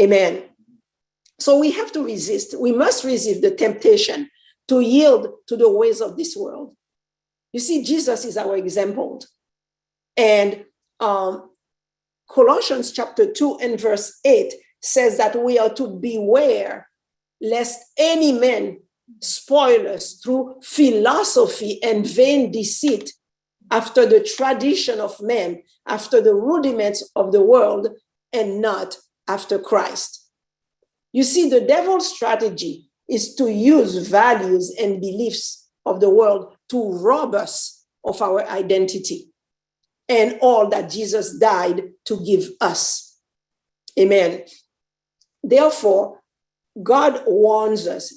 [0.00, 0.44] Amen.
[1.38, 2.58] So we have to resist.
[2.58, 4.30] We must resist the temptation
[4.68, 6.74] to yield to the ways of this world.
[7.52, 9.22] You see, Jesus is our example.
[10.16, 10.64] And
[11.00, 11.50] um,
[12.30, 16.88] Colossians chapter 2 and verse 8 says that we are to beware
[17.40, 18.78] lest any man
[19.20, 23.12] spoil us through philosophy and vain deceit
[23.70, 27.88] after the tradition of men, after the rudiments of the world,
[28.32, 28.96] and not
[29.28, 30.24] after Christ.
[31.12, 36.92] You see, the devil's strategy is to use values and beliefs of the world to
[36.92, 39.30] rob us of our identity
[40.08, 43.18] and all that Jesus died to give us.
[43.98, 44.44] Amen.
[45.42, 46.15] Therefore,
[46.82, 48.12] God warns us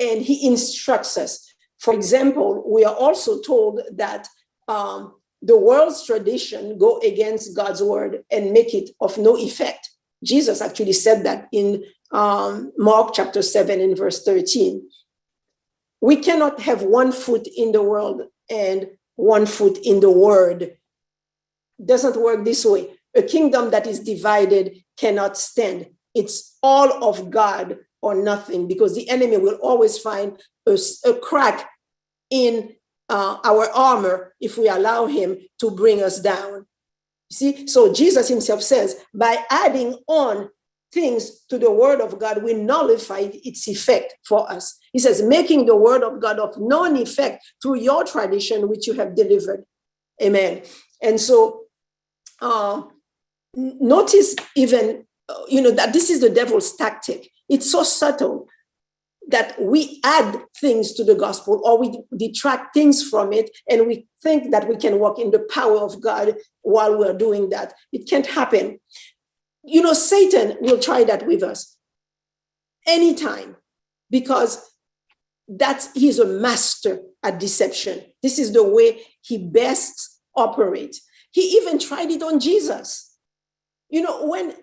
[0.00, 1.52] and he instructs us.
[1.78, 4.28] For example, we are also told that
[4.66, 9.88] um, the world's tradition go against God's word and make it of no effect.
[10.24, 14.88] Jesus actually said that in um, Mark chapter 7 and verse 13.
[16.00, 20.76] We cannot have one foot in the world and one foot in the word.
[21.84, 22.90] Doesn't work this way.
[23.16, 25.86] A kingdom that is divided cannot stand.
[26.14, 31.68] It's all of God or nothing because the enemy will always find a, a crack
[32.30, 32.74] in
[33.08, 36.66] uh, our armor if we allow him to bring us down.
[37.30, 40.48] See, so Jesus himself says, by adding on
[40.92, 44.78] things to the word of God, we nullify its effect for us.
[44.92, 48.94] He says, making the word of God of non effect through your tradition, which you
[48.94, 49.64] have delivered.
[50.22, 50.62] Amen.
[51.02, 51.64] And so,
[52.40, 52.82] uh,
[53.54, 55.06] notice even,
[55.48, 57.30] you know, that this is the devil's tactic.
[57.48, 58.48] It's so subtle
[59.28, 64.06] that we add things to the gospel or we detract things from it and we
[64.22, 67.74] think that we can walk in the power of God while we're doing that.
[67.92, 68.78] It can't happen
[69.68, 71.76] you know, Satan will try that with us
[72.86, 73.56] anytime
[74.10, 74.64] because
[75.46, 78.02] that's he's a master at deception.
[78.22, 81.02] This is the way he best operates.
[81.32, 83.14] He even tried it on Jesus.
[83.90, 84.54] You know, when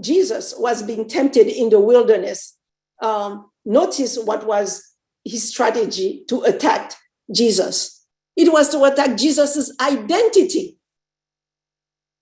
[0.00, 2.56] Jesus was being tempted in the wilderness,
[3.02, 4.82] um, notice what was
[5.24, 6.92] his strategy to attack
[7.32, 8.04] Jesus.
[8.36, 10.78] It was to attack Jesus's identity.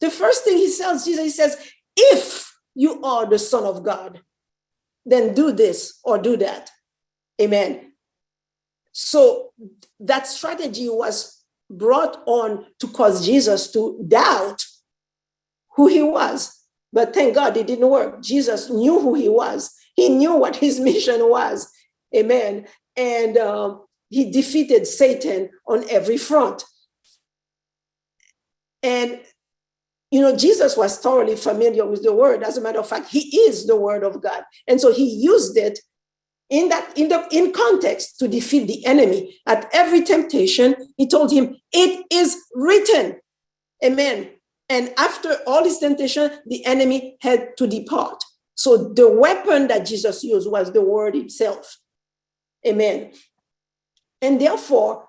[0.01, 4.20] The first thing he tells Jesus, he says, if you are the Son of God,
[5.07, 6.70] then do this or do that.
[7.41, 7.93] Amen.
[8.93, 9.53] So
[10.01, 14.64] that strategy was brought on to cause Jesus to doubt
[15.77, 16.64] who he was.
[16.95, 18.22] But thank God it didn't work.
[18.22, 21.70] Jesus knew who he was He knew what his mission was.
[22.16, 22.66] Amen.
[22.97, 26.64] And um, he defeated Satan on every front.
[28.82, 29.20] And,
[30.11, 32.42] you know, Jesus was thoroughly familiar with the word.
[32.45, 34.45] As a matter of fact, he is the word of God.
[34.68, 35.80] And so he used it
[36.51, 41.32] in that in the in context to defeat the enemy at every temptation he told
[41.32, 43.16] him it is written
[43.82, 44.28] amen
[44.69, 48.23] and after all his temptation the enemy had to depart.
[48.57, 51.79] So the weapon that jesus used was the word itself
[52.67, 53.12] amen.
[54.23, 55.09] And therefore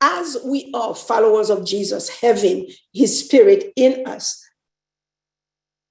[0.00, 4.44] as we are followers of jesus having his spirit in us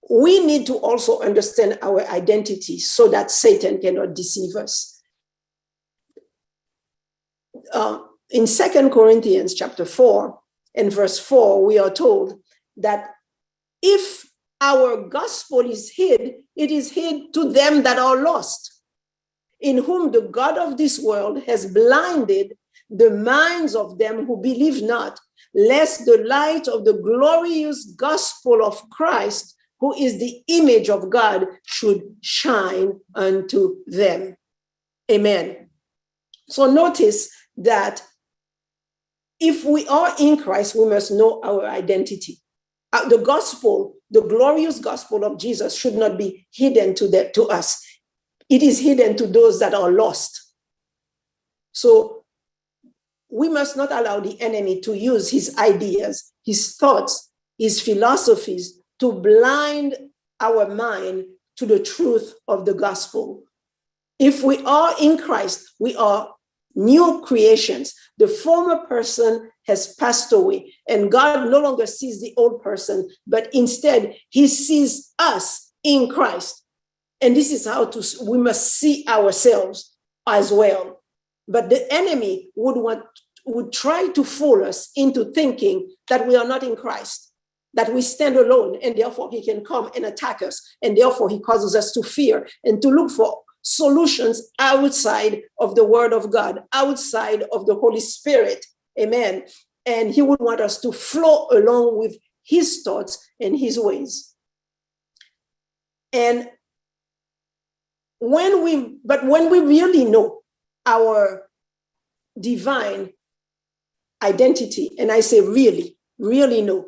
[0.10, 5.02] we need to also understand our identity so that Satan cannot deceive us.
[7.74, 10.40] Uh, in Second Corinthians chapter 4
[10.78, 12.40] and verse 4, we are told
[12.78, 13.10] that
[13.82, 14.26] if
[14.62, 18.82] our gospel is hid, it is hid to them that are lost,
[19.60, 22.56] in whom the God of this world has blinded
[22.90, 25.20] the minds of them who believe not,
[25.54, 31.46] lest the light of the glorious gospel of Christ who is the image of God,
[31.64, 34.36] should shine unto them.
[35.12, 35.70] Amen.
[36.50, 38.04] So notice that
[39.40, 42.40] if we are in Christ, we must know our identity.
[42.94, 47.44] Uh, the gospel, the glorious gospel of Jesus, should not be hidden to, the, to
[47.50, 47.84] us.
[48.50, 50.54] It is hidden to those that are lost.
[51.74, 52.24] So
[53.30, 59.12] we must not allow the enemy to use his ideas, his thoughts, his philosophies to
[59.12, 59.96] blind
[60.40, 61.26] our mind
[61.58, 63.44] to the truth of the gospel.
[64.20, 66.34] If we are in Christ, we are
[66.78, 67.94] new creations.
[68.18, 73.50] The former person has passed away, and God no longer sees the old person, but
[73.54, 76.64] instead, He sees us in Christ.
[77.20, 79.96] And this is how to we must see ourselves
[80.28, 81.02] as well.
[81.48, 83.04] But the enemy would want
[83.46, 87.28] would try to fool us into thinking that we are not in Christ
[87.78, 90.62] that we stand alone and therefore he can come and attack us.
[90.82, 95.84] And therefore he causes us to fear and to look for solutions outside of the
[95.84, 98.66] word of God, outside of the Holy Spirit.
[99.00, 99.44] Amen.
[99.86, 104.34] And he would want us to flow along with his thoughts and his ways.
[106.14, 106.50] And
[108.20, 110.42] when we, but when we really know
[110.86, 111.48] our
[112.40, 113.12] divine
[114.24, 116.86] identity, and I say really, really know,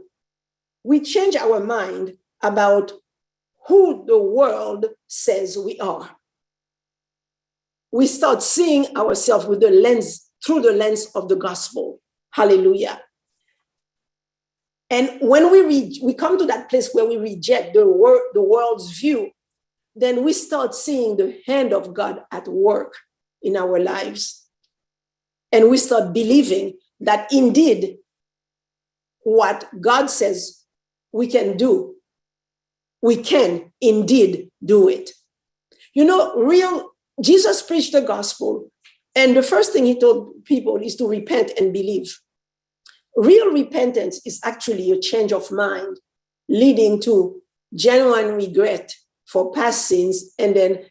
[0.84, 2.94] we change our mind about
[3.68, 6.10] who the world says we are.
[7.92, 12.00] We start seeing ourselves with the lens, through the lens of the gospel.
[12.32, 13.02] Hallelujah.
[14.90, 17.82] And when we re- we come to that place where we reject the,
[18.34, 19.32] the world's view,
[19.96, 22.96] then we start seeing the hand of God at work
[23.42, 24.48] in our lives.
[25.52, 27.98] And we start believing that indeed
[29.24, 30.64] what God says
[31.12, 31.96] we can do.
[33.02, 35.12] We can indeed do it.
[35.94, 36.89] You know, real
[37.22, 38.72] Jesus preached the gospel,
[39.16, 42.18] and the first thing he told people is to repent and believe.
[43.16, 46.00] Real repentance is actually a change of mind
[46.48, 47.42] leading to
[47.76, 48.94] genuine regret
[49.26, 50.86] for past sins and then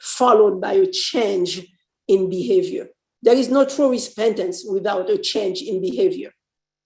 [0.00, 1.66] followed by a change
[2.06, 2.88] in behavior.
[3.22, 6.32] There is no true repentance without a change in behavior.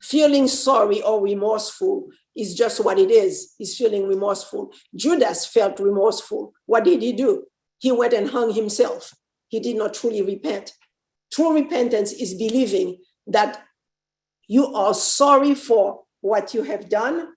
[0.01, 2.07] Feeling sorry or remorseful
[2.37, 3.55] is just what it is.
[3.59, 4.73] He's feeling remorseful.
[4.95, 6.53] Judas felt remorseful.
[6.67, 7.45] What did he do?
[7.79, 9.15] He went and hung himself.
[9.49, 10.73] He did not truly repent.
[11.33, 13.63] True repentance is believing that
[14.47, 17.29] you are sorry for what you have done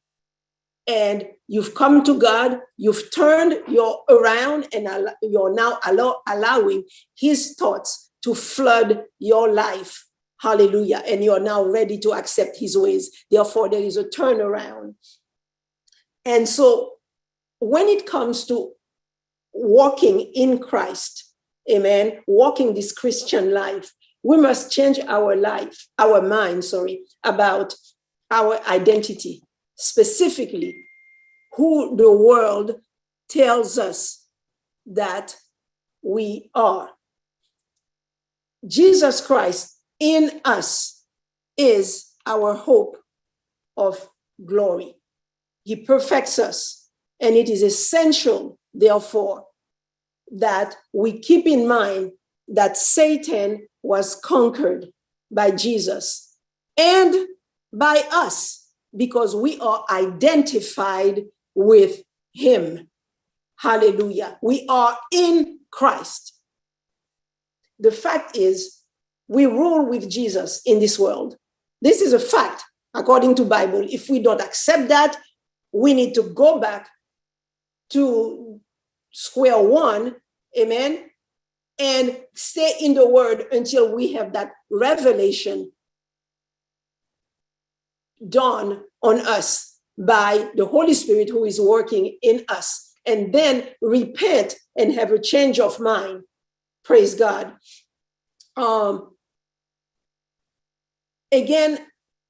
[0.87, 4.87] and you've come to God, you've turned your around and
[5.21, 6.83] you're now allow, allowing
[7.15, 10.05] his thoughts to flood your life
[10.41, 11.03] Hallelujah.
[11.05, 13.11] And you are now ready to accept his ways.
[13.29, 14.95] Therefore, there is a turnaround.
[16.25, 16.93] And so,
[17.59, 18.71] when it comes to
[19.53, 21.33] walking in Christ,
[21.69, 23.91] amen, walking this Christian life,
[24.23, 27.73] we must change our life, our mind, sorry, about
[28.29, 29.41] our identity,
[29.75, 30.75] specifically
[31.53, 32.75] who the world
[33.29, 34.27] tells us
[34.85, 35.35] that
[36.03, 36.89] we are.
[38.67, 41.03] Jesus Christ in us
[41.57, 42.97] is our hope
[43.77, 44.09] of
[44.45, 44.95] glory.
[45.63, 46.89] He perfects us,
[47.19, 49.45] and it is essential, therefore,
[50.31, 52.11] that we keep in mind
[52.47, 54.87] that Satan was conquered
[55.29, 56.35] by Jesus
[56.77, 57.27] and
[57.73, 61.23] by us because we are identified
[61.55, 62.01] with
[62.33, 62.89] him.
[63.57, 64.37] Hallelujah.
[64.41, 66.33] We are in Christ.
[67.79, 68.81] The fact is,
[69.27, 71.37] we rule with Jesus in this world.
[71.81, 72.63] This is a fact
[72.93, 73.85] according to Bible.
[73.89, 75.17] If we don't accept that,
[75.71, 76.89] we need to go back
[77.91, 78.59] to
[79.11, 80.15] square one,
[80.57, 81.09] amen,
[81.79, 85.71] and stay in the word until we have that revelation
[88.27, 94.55] done on us by the Holy Spirit who is working in us, and then repent
[94.77, 96.23] and have a change of mind.
[96.83, 97.53] Praise God.
[98.55, 99.15] Um,
[101.31, 101.79] again,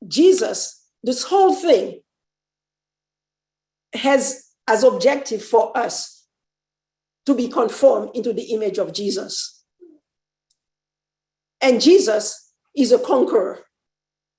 [0.07, 2.01] Jesus, this whole thing
[3.93, 6.25] has as objective for us
[7.25, 9.63] to be conformed into the image of Jesus.
[11.59, 13.65] And Jesus is a conqueror.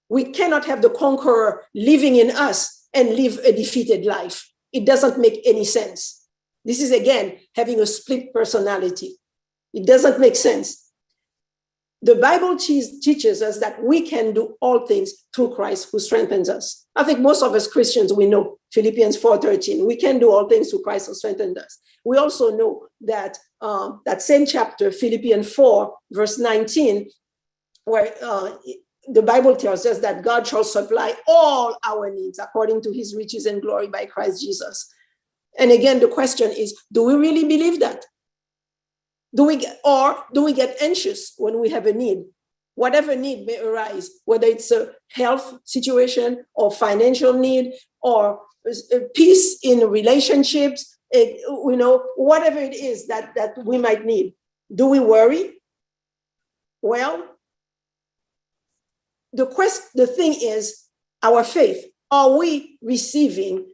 [0.09, 4.51] We cannot have the conqueror living in us and live a defeated life.
[4.72, 6.26] It doesn't make any sense.
[6.64, 9.18] This is again having a split personality.
[9.74, 10.82] It doesn't make sense.
[12.05, 16.84] The Bible teaches us that we can do all things through Christ who strengthens us.
[16.96, 19.86] I think most of us Christians, we know Philippians 4.13.
[19.86, 21.78] We can do all things through Christ who strengthens us.
[22.05, 27.09] We also know that uh, that same chapter, Philippians 4, verse 19,
[27.84, 28.55] where uh,
[29.09, 33.46] the Bible tells us that God shall supply all our needs according to his riches
[33.46, 34.92] and glory by Christ Jesus.
[35.59, 38.05] And again, the question is, do we really believe that?
[39.35, 42.24] Do we get, or do we get anxious when we have a need?
[42.74, 47.72] Whatever need may arise, whether it's a health situation or financial need
[48.03, 54.05] or uh, peace in relationships, it, you know, whatever it is that, that we might
[54.05, 54.35] need.
[54.74, 55.61] Do we worry?
[56.80, 57.26] Well,
[59.33, 60.85] the quest, the thing is
[61.22, 61.85] our faith.
[62.11, 63.72] Are we receiving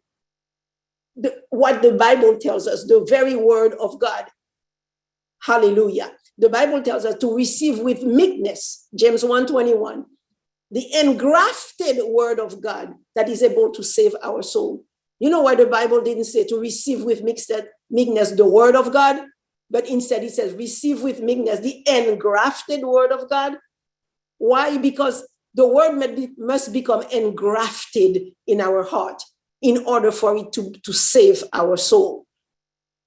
[1.17, 4.27] the, what the Bible tells us, the very word of God?
[5.43, 6.13] Hallelujah.
[6.37, 10.07] The Bible tells us to receive with meekness, James 1:21,
[10.71, 14.85] the engrafted word of God that is able to save our soul.
[15.19, 19.25] You know why the Bible didn't say to receive with meekness the word of God,
[19.71, 23.59] but instead it says receive with meekness the engrafted word of God.
[24.39, 24.79] Why?
[24.79, 25.99] Because the word
[26.39, 29.21] must become engrafted in our heart
[29.61, 32.27] in order for it to, to save our soul.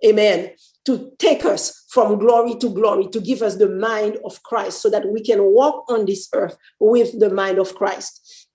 [0.06, 0.52] Amen.
[0.86, 4.90] To take us from glory to glory, to give us the mind of Christ so
[4.90, 8.48] that we can walk on this earth with the mind of Christ.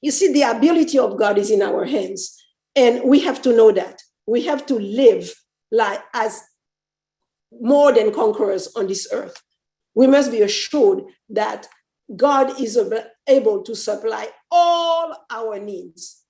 [0.00, 2.34] You see, the ability of God is in our hands,
[2.74, 4.00] and we have to know that.
[4.26, 5.34] We have to live
[5.70, 6.42] like as
[7.60, 9.42] more than conquerors on this earth.
[9.94, 11.68] We must be assured that
[12.16, 12.78] God is
[13.28, 16.22] able to supply all our needs.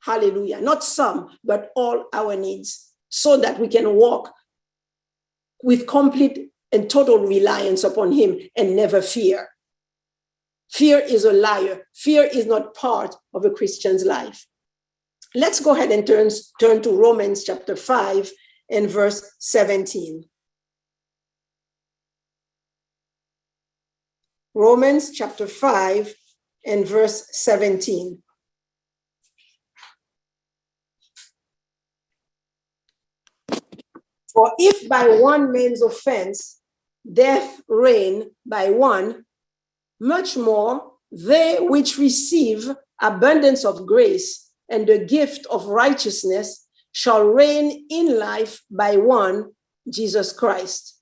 [0.00, 0.60] Hallelujah.
[0.60, 4.32] Not some, but all our needs, so that we can walk
[5.62, 9.48] with complete and total reliance upon Him and never fear.
[10.70, 11.86] Fear is a liar.
[11.94, 14.46] Fear is not part of a Christian's life.
[15.34, 16.30] Let's go ahead and turn,
[16.60, 18.30] turn to Romans chapter 5
[18.70, 20.24] and verse 17.
[24.54, 26.14] Romans chapter 5
[26.66, 28.22] and verse 17.
[34.32, 36.60] For if by one man's offense
[37.10, 39.24] death reign by one,
[39.98, 42.70] much more they which receive
[43.00, 49.52] abundance of grace and the gift of righteousness shall reign in life by one,
[49.88, 51.00] Jesus Christ.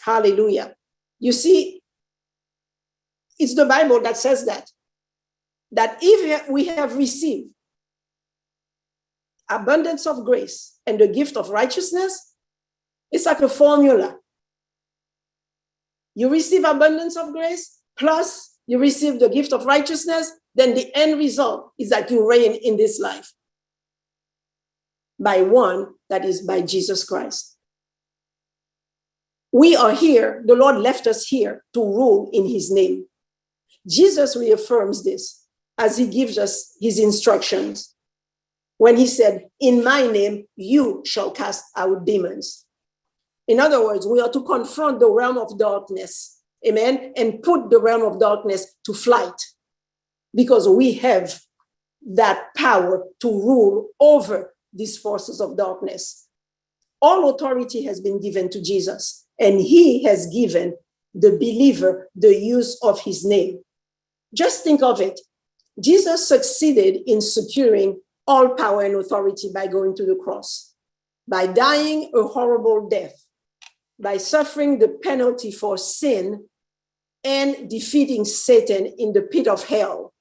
[0.00, 0.74] Hallelujah.
[1.18, 1.82] You see,
[3.38, 4.70] it's the Bible that says that.
[5.72, 7.52] That if we have received
[9.48, 12.34] abundance of grace and the gift of righteousness,
[13.10, 14.16] it's like a formula.
[16.14, 21.18] You receive abundance of grace, plus you receive the gift of righteousness, then the end
[21.18, 23.32] result is that you reign in this life
[25.18, 27.56] by one that is by Jesus Christ.
[29.52, 33.06] We are here, the Lord left us here to rule in his name.
[33.86, 35.44] Jesus reaffirms this
[35.78, 37.94] as he gives us his instructions
[38.78, 42.64] when he said, In my name, you shall cast out demons.
[43.46, 47.80] In other words, we are to confront the realm of darkness, amen, and put the
[47.80, 49.40] realm of darkness to flight
[50.34, 51.40] because we have
[52.14, 56.26] that power to rule over these forces of darkness.
[57.00, 60.74] All authority has been given to Jesus, and he has given
[61.14, 63.60] the believer the use of his name.
[64.34, 65.18] Just think of it.
[65.80, 70.74] Jesus succeeded in securing all power and authority by going to the cross.
[71.28, 73.26] by dying a horrible death,
[74.00, 76.46] by suffering the penalty for sin
[77.22, 80.14] and defeating Satan in the pit of hell.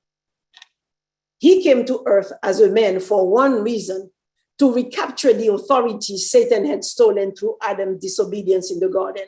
[1.39, 4.11] He came to earth as a man for one reason
[4.59, 9.27] to recapture the authority Satan had stolen through Adam's disobedience in the garden.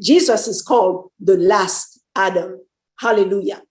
[0.00, 2.58] Jesus is called the last Adam.
[2.98, 3.62] Hallelujah.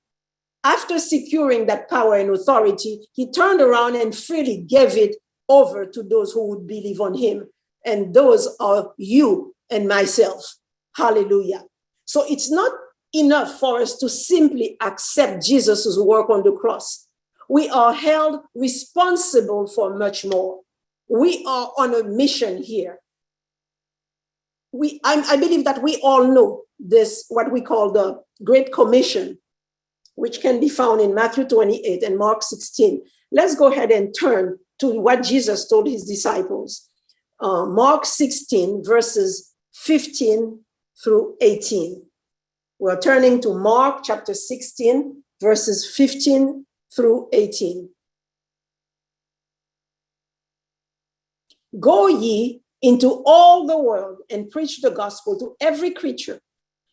[0.63, 5.15] After securing that power and authority, he turned around and freely gave it
[5.49, 7.47] over to those who would believe on him.
[7.85, 10.55] And those are you and myself.
[10.95, 11.63] Hallelujah.
[12.05, 12.71] So it's not
[13.13, 17.07] enough for us to simply accept Jesus' work on the cross.
[17.49, 20.59] We are held responsible for much more.
[21.09, 22.99] We are on a mission here.
[24.71, 29.37] We, I, I believe that we all know this, what we call the Great Commission,
[30.21, 33.01] which can be found in Matthew 28 and Mark 16.
[33.31, 36.87] Let's go ahead and turn to what Jesus told his disciples.
[37.39, 40.59] Uh, Mark 16, verses 15
[41.03, 42.03] through 18.
[42.77, 47.89] We're turning to Mark chapter 16, verses 15 through 18.
[51.79, 56.41] Go ye into all the world and preach the gospel to every creature.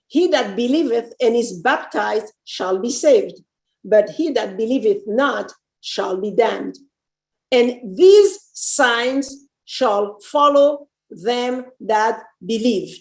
[0.09, 3.41] He that believeth and is baptized shall be saved,
[3.85, 6.77] but he that believeth not shall be damned.
[7.53, 12.99] And these signs shall follow them that believe.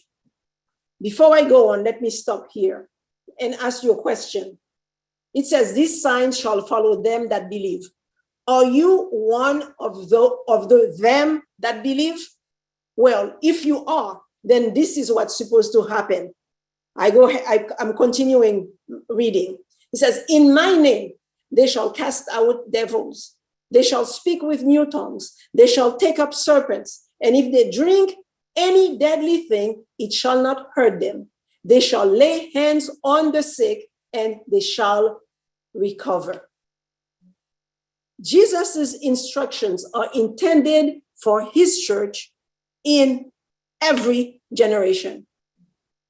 [1.02, 2.90] Before I go on, let me stop here
[3.40, 4.58] and ask you a question.
[5.34, 7.88] It says, These signs shall follow them that believe.
[8.48, 12.18] Are you one of the of the them that believe?
[12.96, 16.34] Well, if you are, then this is what's supposed to happen.
[16.98, 18.70] I go, I, I'm continuing
[19.10, 19.58] reading.
[19.92, 21.12] He says, In my name
[21.52, 23.36] they shall cast out devils,
[23.72, 28.16] they shall speak with new tongues, they shall take up serpents, and if they drink
[28.56, 31.30] any deadly thing, it shall not hurt them.
[31.64, 35.22] They shall lay hands on the sick and they shall
[35.74, 36.50] recover.
[38.20, 42.32] Jesus' instructions are intended for his church
[42.84, 43.32] in
[43.82, 45.27] every generation.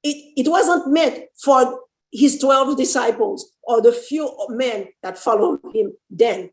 [0.08, 1.80] It, it wasn't meant for
[2.10, 6.50] his 12 disciples or the few men that followed him then.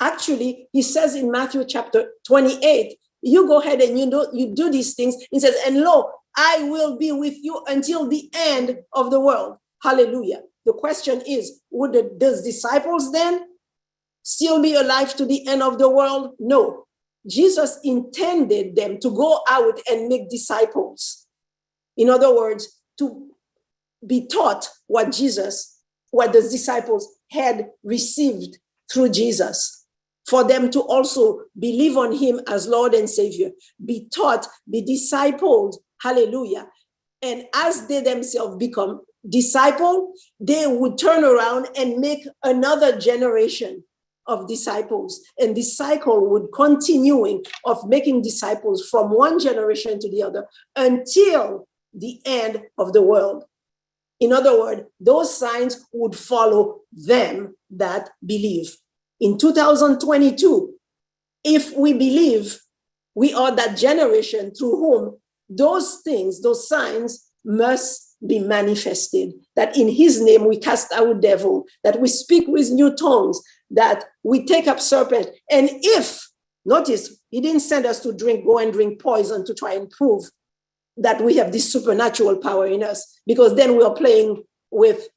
[0.00, 4.70] Actually, he says in Matthew chapter 28, you go ahead and you do, you do
[4.70, 5.16] these things.
[5.30, 9.56] He says, and lo, I will be with you until the end of the world.
[9.82, 10.42] Hallelujah.
[10.66, 13.46] The question is, would the, those disciples then
[14.22, 16.34] still be alive to the end of the world?
[16.38, 16.84] No.
[17.26, 21.26] Jesus intended them to go out and make disciples.
[21.98, 23.28] In other words, to
[24.06, 25.80] be taught what Jesus,
[26.10, 28.58] what the disciples had received
[28.90, 29.84] through Jesus,
[30.26, 33.50] for them to also believe on him as Lord and Savior,
[33.84, 36.68] be taught, be discipled, hallelujah.
[37.20, 43.82] And as they themselves become disciple, they would turn around and make another generation
[44.28, 45.20] of disciples.
[45.38, 50.46] And this cycle would continuing of making disciples from one generation to the other
[50.76, 53.44] until the end of the world.
[54.20, 58.76] In other words, those signs would follow them that believe.
[59.20, 60.74] In 2022,
[61.44, 62.60] if we believe
[63.14, 65.16] we are that generation through whom
[65.48, 69.32] those things, those signs must be manifested.
[69.56, 74.04] That in his name we cast out devil, that we speak with new tongues, that
[74.22, 75.28] we take up serpent.
[75.50, 76.28] And if,
[76.64, 80.24] notice, he didn't send us to drink, go and drink poison to try and prove
[81.00, 85.08] that we have this supernatural power in us, because then we are playing with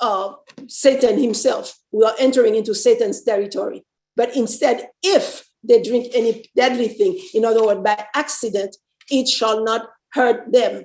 [0.00, 0.32] uh,
[0.68, 1.76] Satan himself.
[1.92, 3.84] We are entering into Satan's territory.
[4.16, 8.76] But instead, if they drink any deadly thing, in other words, by accident,
[9.10, 10.84] it shall not hurt them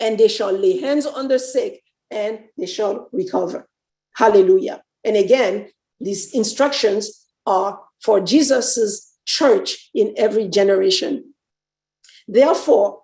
[0.00, 3.68] and they shall lay hands on the sick and they shall recover.
[4.14, 4.82] Hallelujah.
[5.04, 5.68] And again,
[6.00, 11.34] these instructions are for Jesus's church in every generation.
[12.26, 13.01] Therefore,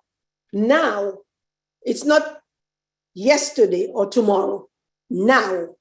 [0.53, 1.19] now
[1.81, 2.39] it's not
[3.13, 4.67] yesterday or tomorrow.
[5.09, 5.75] Now,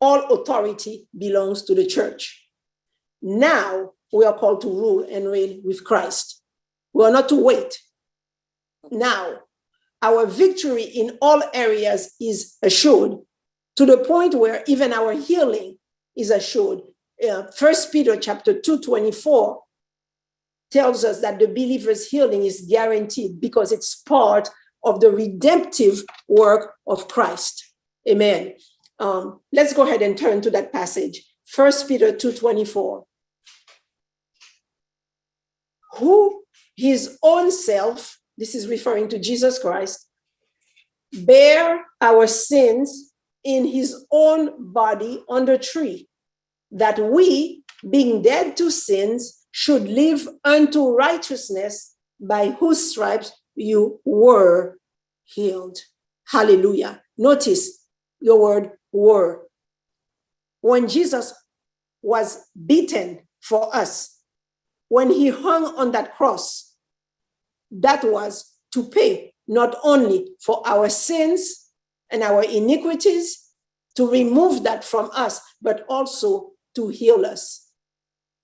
[0.00, 2.48] all authority belongs to the church.
[3.22, 6.42] Now we are called to rule and reign with Christ.
[6.92, 7.78] We are not to wait.
[8.90, 9.40] Now
[10.02, 13.18] our victory in all areas is assured
[13.76, 15.76] to the point where even our healing
[16.16, 16.80] is assured.
[17.54, 19.60] First uh, Peter chapter 2, 24
[20.70, 24.48] tells us that the believer's healing is guaranteed because it's part
[24.84, 27.72] of the redemptive work of Christ.
[28.08, 28.54] Amen.
[28.98, 31.22] Um, let's go ahead and turn to that passage.
[31.46, 33.04] First Peter 2, 24.
[35.98, 36.44] Who
[36.76, 40.08] his own self, this is referring to Jesus Christ,
[41.12, 43.12] bear our sins
[43.44, 46.08] in his own body on the tree,
[46.70, 54.78] that we, being dead to sins, should live unto righteousness, by whose stripes you were
[55.24, 55.78] healed.
[56.28, 57.02] Hallelujah.
[57.16, 57.84] Notice
[58.20, 59.46] the word were.
[60.60, 61.32] When Jesus
[62.02, 64.18] was beaten for us,
[64.88, 66.74] when he hung on that cross,
[67.70, 71.70] that was to pay not only for our sins
[72.10, 73.46] and our iniquities,
[73.96, 77.69] to remove that from us, but also to heal us.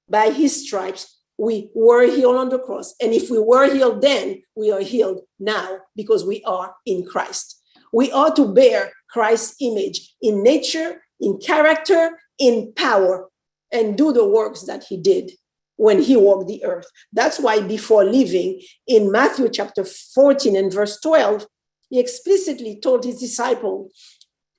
[0.09, 2.94] By his stripes, we were healed on the cross.
[3.00, 7.61] And if we were healed then, we are healed now because we are in Christ.
[7.92, 13.28] We are to bear Christ's image in nature, in character, in power,
[13.72, 15.32] and do the works that he did
[15.76, 16.86] when he walked the earth.
[17.12, 21.46] That's why before leaving in Matthew chapter 14 and verse 12,
[21.90, 23.90] he explicitly told his disciple,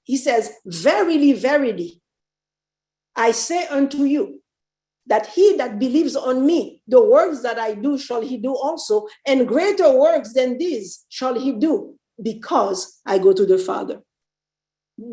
[0.03, 2.01] he says, Verily, verily,
[3.15, 4.41] I say unto you,
[5.07, 9.07] that he that believes on me, the works that I do shall he do also,
[9.25, 14.01] and greater works than these shall he do, because I go to the Father.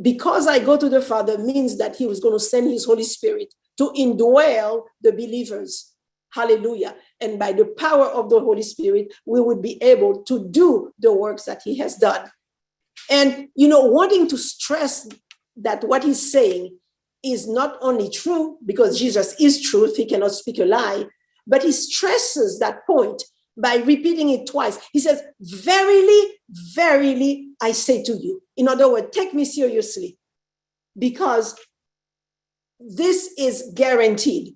[0.02, 3.04] Because I go to the Father means that he was going to send his Holy
[3.04, 5.92] Spirit to indwell the believers.
[6.32, 6.96] Hallelujah.
[7.20, 11.12] And by the power of the Holy Spirit, we would be able to do the
[11.12, 12.28] works that he has done.
[13.10, 15.06] And, you know, wanting to stress
[15.56, 16.78] that what he's saying
[17.24, 21.04] is not only true, because Jesus is truth, he cannot speak a lie,
[21.46, 23.22] but he stresses that point
[23.56, 24.78] by repeating it twice.
[24.92, 26.20] He says, Verily,
[26.74, 28.42] verily, I say to you.
[28.56, 30.18] In other words, take me seriously,
[30.98, 31.58] because
[32.78, 34.54] this is guaranteed.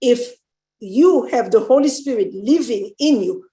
[0.00, 0.34] If
[0.80, 3.44] you have the Holy Spirit living in you,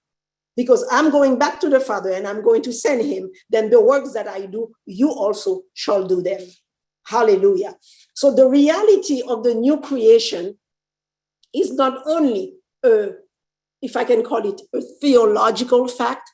[0.58, 3.82] because I'm going back to the Father and I'm going to send him, then the
[3.82, 6.42] works that I do, you also shall do them.
[7.08, 7.76] Hallelujah.
[8.16, 10.58] So the reality of the new creation
[11.54, 13.10] is not only a,
[13.82, 16.30] if I can call it a theological fact,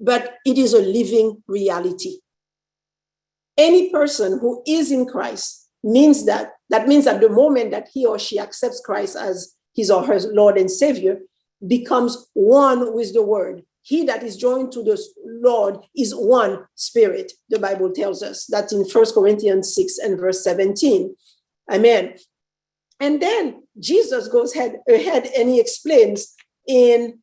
[0.00, 2.18] but it is a living reality.
[3.58, 8.06] Any person who is in Christ means that, that means that the moment that he
[8.06, 11.18] or she accepts Christ as his or her Lord and Savior,
[11.66, 13.62] becomes one with the Word.
[13.84, 18.46] He that is joined to the Lord is one spirit, the Bible tells us.
[18.46, 21.14] That's in First Corinthians 6 and verse 17.
[21.70, 22.14] Amen.
[22.98, 26.34] And then Jesus goes ahead, and he explains
[26.66, 27.18] in,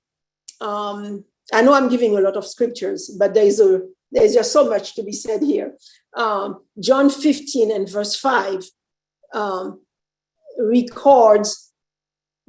[0.60, 3.82] um, I know I'm giving a lot of scriptures, but there is a
[4.12, 5.74] there's just so much to be said here.
[6.16, 8.66] Um, John 15 and verse 5
[9.34, 9.82] um,
[10.60, 11.72] records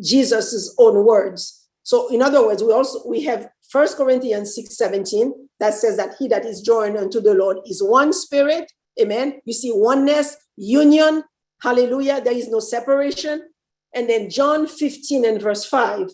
[0.02, 1.68] Jesus's own words.
[1.84, 6.16] So, in other words, we also we have First Corinthians 6 17 that says that
[6.18, 8.70] he that is joined unto the Lord is one spirit.
[9.00, 9.40] Amen.
[9.46, 11.24] You see oneness, union.
[11.62, 12.20] Hallelujah.
[12.20, 13.48] There is no separation.
[13.94, 16.10] And then John 15 and verse 5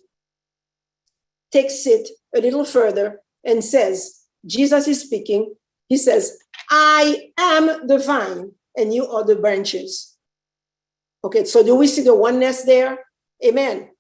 [1.51, 5.53] takes it a little further and says, Jesus is speaking.
[5.89, 6.39] He says,
[6.71, 10.17] I am the vine and you are the branches.
[11.25, 12.99] Okay, so do we see the oneness there?
[13.45, 13.91] Amen.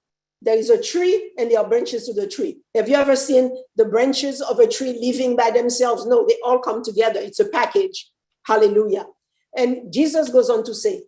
[0.41, 2.59] There is a tree and there are branches to the tree.
[2.74, 6.07] Have you ever seen the branches of a tree living by themselves?
[6.07, 7.20] No, they all come together.
[7.20, 8.09] It's a package.
[8.47, 9.07] Hallelujah.
[9.57, 11.03] And Jesus goes on to say,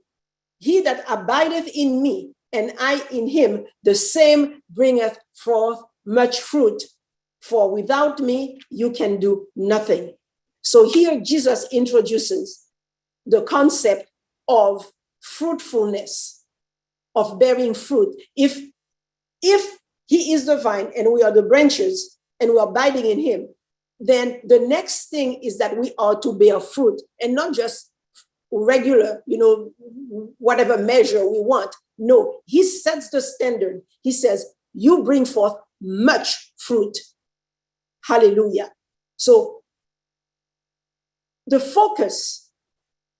[0.58, 6.82] He that abideth in me and I in him, the same bringeth forth much fruit.
[7.40, 10.14] For without me, you can do nothing.
[10.62, 12.66] So here Jesus introduces
[13.24, 14.10] the concept
[14.48, 16.44] of fruitfulness,
[17.14, 18.14] of bearing fruit.
[18.36, 18.60] If
[19.42, 23.20] if he is the vine and we are the branches and we are abiding in
[23.20, 23.48] him,
[23.98, 27.90] then the next thing is that we are to bear fruit and not just
[28.50, 29.72] regular, you know,
[30.38, 31.74] whatever measure we want.
[31.98, 33.82] No, he sets the standard.
[34.02, 36.96] He says, You bring forth much fruit.
[38.04, 38.72] Hallelujah.
[39.16, 39.60] So,
[41.46, 42.50] the focus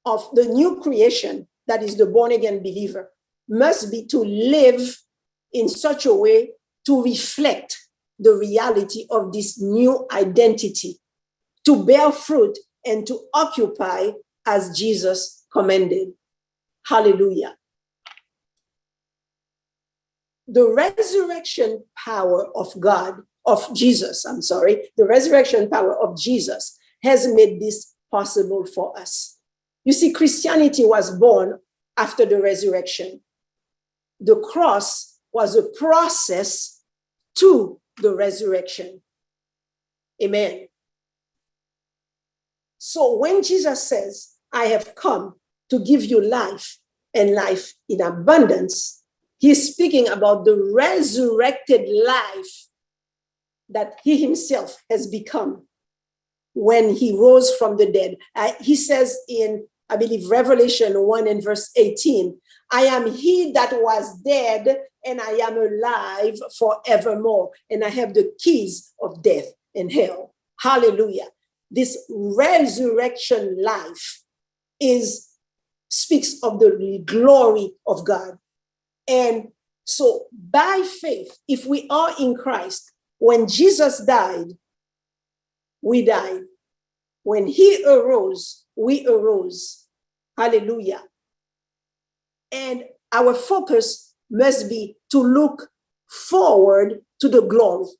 [0.06, 3.10] of the new creation, that is the born again believer,
[3.48, 4.96] must be to live
[5.52, 6.50] in such a way
[6.86, 7.76] to reflect
[8.18, 10.98] the reality of this new identity,
[11.64, 14.10] to bear fruit and to occupy
[14.46, 16.08] as Jesus commanded.
[16.86, 17.56] Hallelujah.
[20.46, 27.32] The resurrection power of God, of Jesus, I'm sorry, the resurrection power of Jesus has
[27.32, 29.38] made this possible for us.
[29.84, 31.60] You see, Christianity was born
[31.96, 33.20] after the resurrection.
[34.18, 36.80] The cross was a process
[37.36, 39.02] to the resurrection.
[40.22, 40.68] Amen.
[42.78, 45.34] So when Jesus says, I have come
[45.68, 46.78] to give you life
[47.14, 49.02] and life in abundance,
[49.38, 52.66] he's speaking about the resurrected life
[53.68, 55.66] that he himself has become
[56.54, 58.16] when he rose from the dead.
[58.34, 62.38] Uh, he says in, I believe, Revelation 1 and verse 18,
[62.70, 68.32] I am he that was dead and I am alive forevermore, and I have the
[68.38, 70.34] keys of death and hell.
[70.60, 71.28] Hallelujah.
[71.70, 74.22] This resurrection life
[74.78, 75.28] is
[75.88, 78.38] speaks of the glory of God.
[79.08, 79.48] And
[79.84, 84.52] so by faith, if we are in Christ, when Jesus died,
[85.82, 86.42] we died.
[87.22, 89.79] When he arose, we arose.
[90.40, 91.02] Hallelujah.
[92.50, 95.68] And our focus must be to look
[96.08, 97.90] forward to the glory.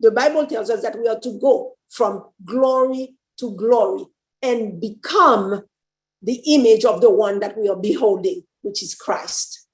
[0.00, 4.06] The Bible tells us that we are to go from glory to glory
[4.40, 5.64] and become
[6.22, 9.66] the image of the one that we are beholding, which is Christ,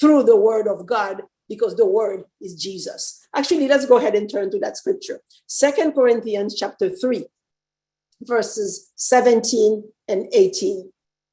[0.00, 3.20] through the word of God, because the word is Jesus.
[3.36, 5.20] Actually, let's go ahead and turn to that scripture.
[5.46, 7.26] Second Corinthians chapter 3,
[8.22, 10.90] verses 17 and 18.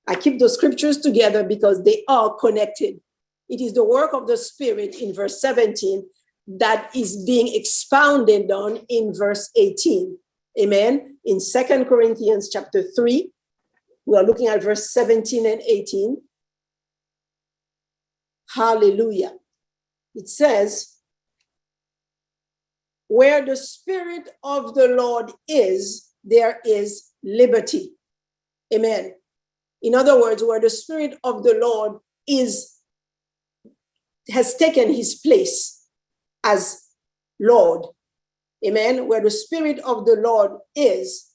[0.07, 2.99] I keep those scriptures together because they are connected.
[3.49, 6.05] It is the work of the Spirit in verse 17
[6.47, 10.17] that is being expounded on in verse 18.
[10.59, 11.17] Amen.
[11.23, 13.31] In Second Corinthians chapter 3,
[14.05, 16.17] we are looking at verse 17 and 18.
[18.53, 19.33] Hallelujah.
[20.15, 20.97] It says,
[23.07, 27.93] Where the Spirit of the Lord is, there is liberty.
[28.73, 29.15] Amen.
[29.81, 32.77] In other words, where the Spirit of the Lord is,
[34.29, 35.85] has taken his place
[36.43, 36.81] as
[37.39, 37.85] Lord.
[38.65, 39.07] Amen.
[39.07, 41.31] Where the Spirit of the Lord is,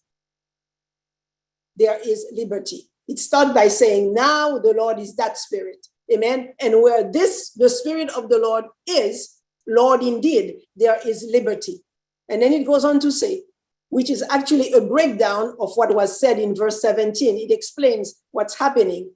[1.76, 2.88] there is liberty.
[3.08, 5.86] It starts by saying, Now the Lord is that Spirit.
[6.12, 6.54] Amen.
[6.60, 11.82] And where this, the Spirit of the Lord is, Lord indeed, there is liberty.
[12.28, 13.42] And then it goes on to say,
[13.88, 17.36] which is actually a breakdown of what was said in verse 17.
[17.38, 19.10] It explains what's happening.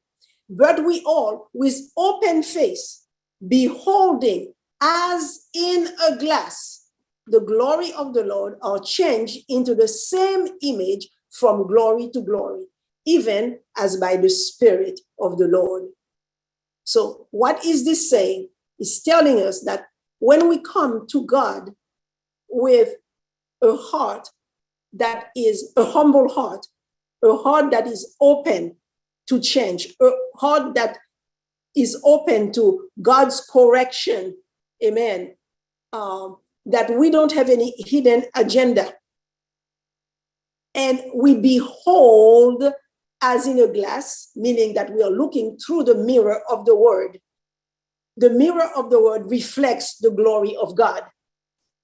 [0.48, 3.04] But we all, with open face,
[3.46, 6.86] beholding as in a glass
[7.26, 12.64] the glory of the Lord, are changed into the same image from glory to glory,
[13.06, 15.84] even as by the Spirit of the Lord.
[16.82, 18.48] So, what is this saying?
[18.80, 19.86] It's telling us that
[20.18, 21.70] when we come to God
[22.48, 22.94] with
[23.62, 24.28] a heart
[24.92, 26.66] that is a humble heart,
[27.24, 28.76] a heart that is open
[29.28, 30.98] to change, a heart that
[31.76, 34.36] is open to God's correction.
[34.84, 35.34] Amen.
[35.92, 38.94] Um, that we don't have any hidden agenda.
[40.74, 42.64] And we behold
[43.22, 47.20] as in a glass, meaning that we are looking through the mirror of the word.
[48.16, 51.02] The mirror of the word reflects the glory of God.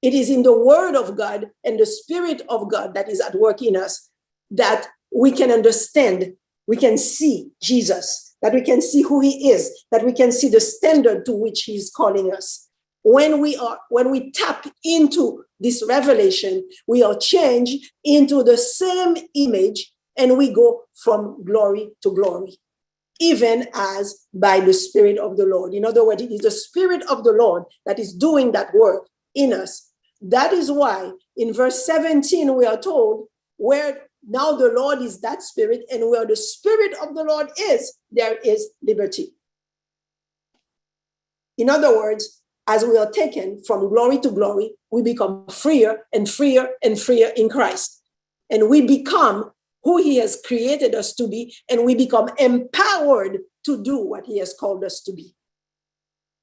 [0.06, 3.34] It is in the word of God and the spirit of God that is at
[3.34, 4.08] work in us
[4.52, 6.32] that we can understand,
[6.68, 10.48] we can see Jesus, that we can see who he is, that we can see
[10.48, 12.68] the standard to which he is calling us.
[13.02, 19.16] When we are when we tap into this revelation, we are changed into the same
[19.34, 22.56] image and we go from glory to glory,
[23.18, 25.74] even as by the Spirit of the Lord.
[25.74, 29.08] In other words, it is the Spirit of the Lord that is doing that work
[29.34, 29.85] in us.
[30.20, 35.42] That is why in verse 17 we are told, where now the Lord is that
[35.42, 39.34] Spirit, and where the Spirit of the Lord is, there is liberty.
[41.58, 46.28] In other words, as we are taken from glory to glory, we become freer and
[46.28, 48.02] freer and freer in Christ.
[48.50, 49.52] And we become
[49.84, 54.38] who He has created us to be, and we become empowered to do what He
[54.38, 55.34] has called us to be.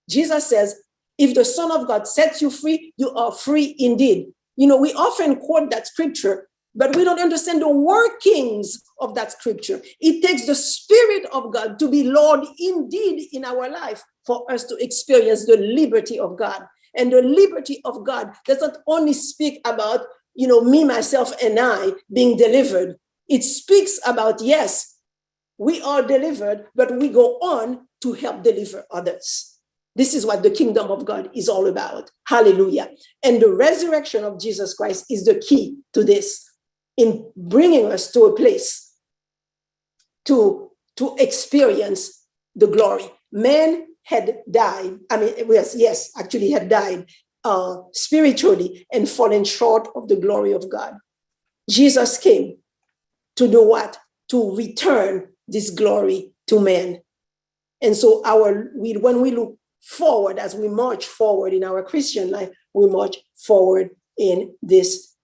[0.09, 0.75] Jesus says,
[1.17, 4.27] if the Son of God sets you free, you are free indeed.
[4.55, 9.31] You know, we often quote that scripture, but we don't understand the workings of that
[9.31, 9.81] scripture.
[9.99, 14.63] It takes the Spirit of God to be Lord indeed in our life for us
[14.65, 16.65] to experience the liberty of God.
[16.95, 20.01] And the liberty of God does not only speak about,
[20.35, 22.97] you know, me, myself, and I being delivered,
[23.27, 24.97] it speaks about, yes,
[25.57, 29.52] we are delivered, but we go on to help deliver others.
[29.95, 32.09] This is what the kingdom of God is all about.
[32.27, 32.89] Hallelujah.
[33.23, 36.49] And the resurrection of Jesus Christ is the key to this
[36.97, 38.91] in bringing us to a place
[40.25, 42.25] to, to experience
[42.55, 43.05] the glory.
[43.31, 44.99] Man had died.
[45.09, 47.05] I mean, yes, yes, actually had died.
[47.43, 50.95] uh, spiritually and fallen short of the glory of God.
[51.69, 52.57] Jesus came
[53.35, 53.97] to do what?
[54.29, 57.01] To return this glory to man.
[57.81, 62.31] And so our we when we look forward as we march forward in our Christian
[62.31, 65.15] life, we march forward in this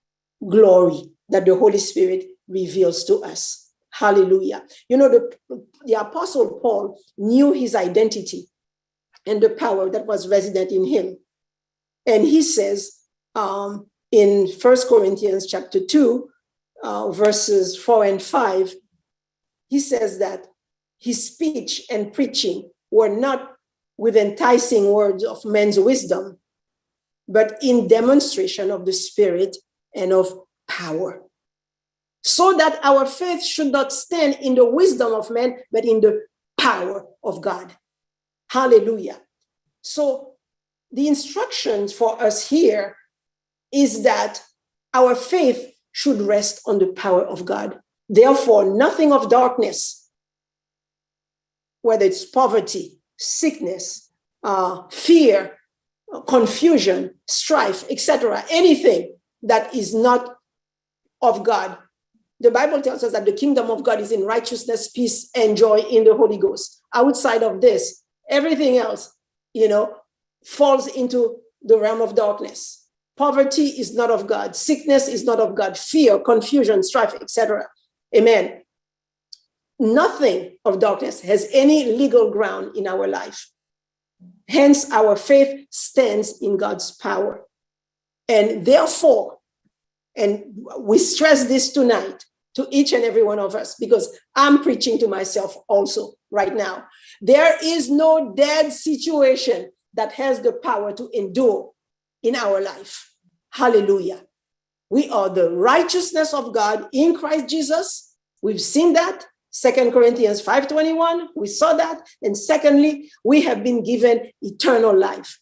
[0.47, 3.71] glory that the Holy Spirit reveals to us.
[3.91, 4.63] Hallelujah.
[4.87, 8.47] You know, the, the Apostle Paul knew his identity
[9.25, 11.17] and the power that was resident in him.
[12.05, 12.97] And he says
[13.35, 16.29] um, in First Corinthians chapter 2,
[16.83, 18.73] uh, verses 4 and 5,
[19.67, 20.47] he says that
[20.99, 23.53] his speech and preaching were not
[23.99, 26.37] with enticing words of men's wisdom,
[27.27, 29.57] but in demonstration of the Spirit
[29.93, 30.39] and of
[30.69, 31.21] power.
[32.23, 36.21] So that our faith should not stand in the wisdom of men, but in the
[36.57, 37.75] power of God.
[38.49, 39.19] Hallelujah.
[39.81, 40.35] So
[40.93, 42.95] the instructions for us here
[43.73, 44.41] is that
[44.93, 47.77] our faith should rest on the power of God.
[48.07, 50.09] Therefore, nothing of darkness,
[51.81, 54.11] whether it's poverty, sickness,
[54.43, 55.57] uh, fear,
[56.27, 60.35] confusion, strife, etc., anything that is not
[61.21, 61.77] of God.
[62.39, 65.79] The Bible tells us that the kingdom of God is in righteousness, peace, and joy
[65.79, 66.81] in the Holy Ghost.
[66.93, 69.13] Outside of this, everything else,
[69.53, 69.95] you know,
[70.45, 72.87] falls into the realm of darkness.
[73.17, 74.55] Poverty is not of God.
[74.55, 75.77] Sickness is not of God.
[75.77, 77.67] Fear, confusion, strife, etc.
[78.15, 78.58] Amen.
[79.79, 83.49] Nothing of darkness has any legal ground in our life.
[84.49, 87.45] Hence, our faith stands in God's power.
[88.27, 89.37] And therefore,
[90.15, 90.43] and
[90.79, 92.25] we stress this tonight
[92.55, 96.85] to each and every one of us because I'm preaching to myself also right now.
[97.21, 101.71] There is no dead situation that has the power to endure
[102.21, 103.13] in our life.
[103.51, 104.23] Hallelujah.
[104.89, 108.15] We are the righteousness of God in Christ Jesus.
[108.41, 109.25] We've seen that.
[109.51, 112.07] Second Corinthians 5:21, we saw that.
[112.21, 115.39] And secondly, we have been given eternal life.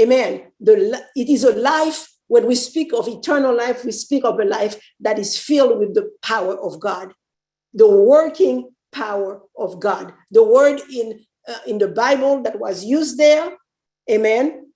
[0.00, 0.52] Amen.
[0.60, 4.44] The, it is a life, when we speak of eternal life, we speak of a
[4.44, 7.12] life that is filled with the power of God,
[7.74, 10.12] the working power of God.
[10.30, 13.56] The word in, uh, in the Bible that was used there,
[14.10, 14.72] amen,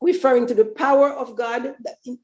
[0.00, 1.74] referring to the power of God
[2.04, 2.18] in,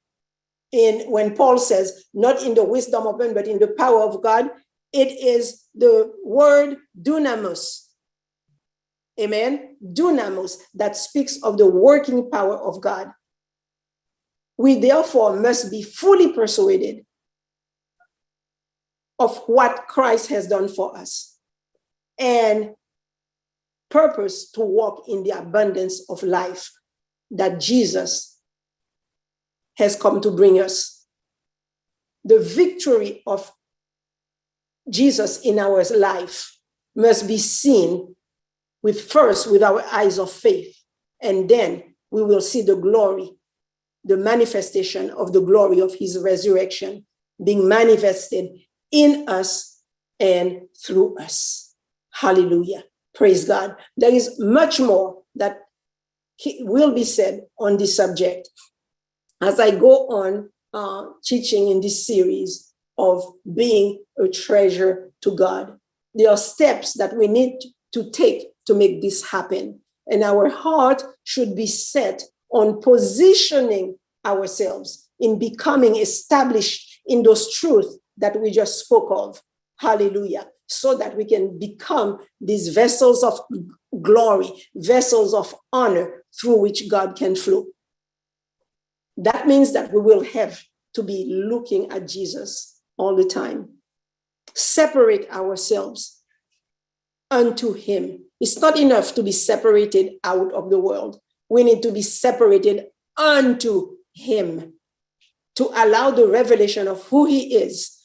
[0.73, 4.23] in when Paul says, not in the wisdom of men, but in the power of
[4.23, 4.51] God,
[4.95, 7.88] it is the word dunamis.
[9.20, 9.76] Amen.
[9.84, 13.11] Dunamis that speaks of the working power of God.
[14.57, 17.05] We therefore must be fully persuaded
[19.18, 21.38] of what Christ has done for us
[22.18, 22.74] and
[23.90, 26.70] purpose to walk in the abundance of life
[27.32, 28.38] that Jesus
[29.76, 31.05] has come to bring us.
[32.24, 33.53] The victory of
[34.89, 36.59] Jesus in our life
[36.95, 38.14] must be seen
[38.82, 40.76] with first with our eyes of faith,
[41.20, 43.30] and then we will see the glory,
[44.05, 47.07] the manifestation of the glory of his resurrection
[47.43, 48.51] being manifested
[48.93, 49.82] in us
[50.20, 51.74] and through us.
[52.12, 52.85] Hallelujah.
[53.14, 53.76] Praise God.
[53.97, 55.59] There is much more that
[56.61, 58.49] will be said on this subject
[59.41, 63.22] as I go on uh, teaching in this series of
[63.55, 65.78] being a treasure to God.
[66.14, 67.59] There are steps that we need
[67.92, 69.80] to take to make this happen.
[70.07, 77.97] And our heart should be set on positioning ourselves in becoming established in those truths
[78.18, 79.40] that we just spoke of.
[79.78, 80.47] Hallelujah.
[80.66, 83.38] So that we can become these vessels of
[84.03, 87.66] glory, vessels of honor through which God can flow.
[89.16, 90.62] That means that we will have
[90.95, 93.68] to be looking at Jesus all the time.
[94.55, 96.22] Separate ourselves
[97.30, 98.24] unto Him.
[98.40, 101.18] It's not enough to be separated out of the world.
[101.49, 102.86] We need to be separated
[103.16, 104.74] unto Him
[105.57, 107.97] to allow the revelation of who He is,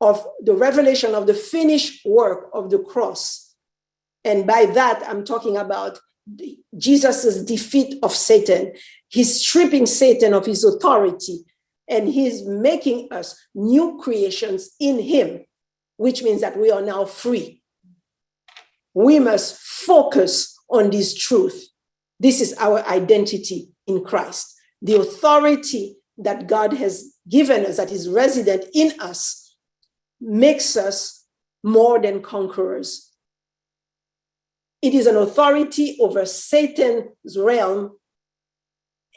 [0.00, 3.54] of the revelation of the finished work of the cross.
[4.24, 5.98] And by that, I'm talking about
[6.76, 8.72] Jesus' defeat of Satan.
[9.08, 11.44] He's stripping Satan of his authority
[11.90, 15.44] and he's making us new creations in him,
[15.96, 17.62] which means that we are now free.
[18.94, 21.68] We must focus on this truth.
[22.20, 24.54] This is our identity in Christ.
[24.80, 29.56] The authority that God has given us, that is resident in us,
[30.20, 31.24] makes us
[31.64, 33.10] more than conquerors.
[34.80, 37.98] It is an authority over Satan's realm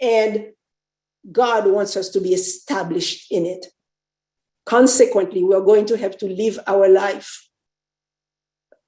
[0.01, 0.47] and
[1.31, 3.67] God wants us to be established in it.
[4.65, 7.49] Consequently, we are going to have to live our life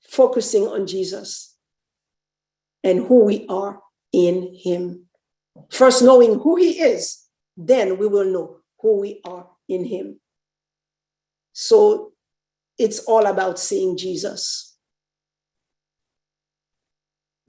[0.07, 1.55] focusing on Jesus
[2.83, 3.81] and who we are
[4.13, 5.05] in Him.
[5.69, 7.25] First, knowing who He is,
[7.57, 10.19] then we will know who we are in Him.
[11.53, 12.13] So
[12.77, 14.75] it's all about seeing Jesus.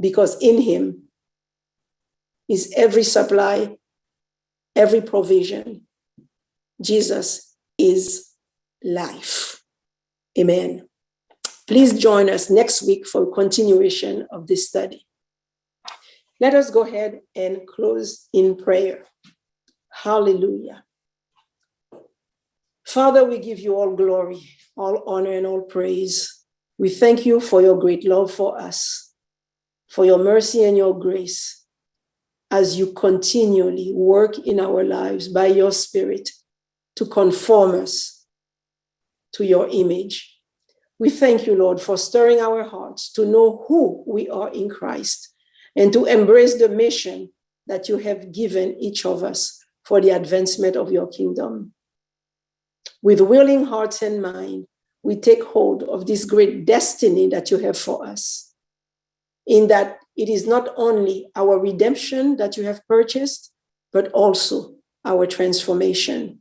[0.00, 1.04] Because in Him
[2.48, 3.76] is every supply,
[4.76, 5.82] every provision.
[6.80, 8.30] Jesus is
[8.84, 9.62] life.
[10.38, 10.88] Amen.
[11.66, 15.06] Please join us next week for a continuation of this study.
[16.38, 19.04] Let us go ahead and close in prayer.
[19.90, 20.84] Hallelujah.
[22.86, 24.42] Father, we give you all glory,
[24.76, 26.44] all honor, and all praise.
[26.78, 29.12] We thank you for your great love for us,
[29.88, 31.65] for your mercy and your grace
[32.50, 36.30] as you continually work in our lives by your Spirit
[36.96, 38.24] to conform us
[39.32, 40.38] to your image.
[40.98, 45.34] We thank you, Lord, for stirring our hearts to know who we are in Christ
[45.74, 47.30] and to embrace the mission
[47.66, 51.74] that you have given each of us for the advancement of your kingdom.
[53.02, 54.66] With willing hearts and mind,
[55.02, 58.54] we take hold of this great destiny that you have for us,
[59.46, 63.52] in that it is not only our redemption that you have purchased,
[63.92, 66.40] but also our transformation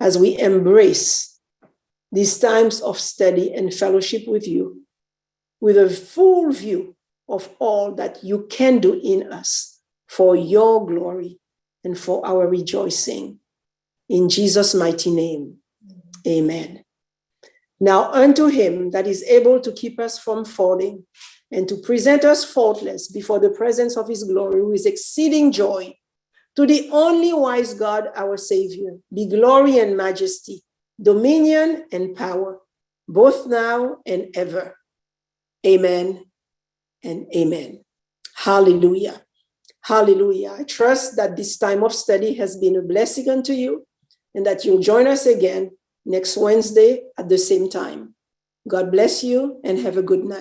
[0.00, 1.38] as we embrace
[2.12, 4.82] these times of study and fellowship with you
[5.60, 6.96] with a full view
[7.28, 11.38] of all that you can do in us for your glory
[11.84, 13.38] and for our rejoicing.
[14.08, 15.58] In Jesus' mighty name,
[16.26, 16.84] amen.
[17.78, 21.06] Now, unto him that is able to keep us from falling
[21.52, 25.94] and to present us faultless before the presence of his glory with exceeding joy,
[26.56, 30.62] to the only wise God, our Savior, be glory and majesty,
[31.00, 32.58] dominion and power,
[33.08, 34.76] both now and ever.
[35.66, 36.24] Amen
[37.02, 37.84] and amen.
[38.34, 39.22] Hallelujah.
[39.82, 40.56] Hallelujah.
[40.58, 43.86] I trust that this time of study has been a blessing unto you
[44.34, 45.70] and that you'll join us again
[46.04, 48.14] next Wednesday at the same time.
[48.68, 50.38] God bless you and have a good night.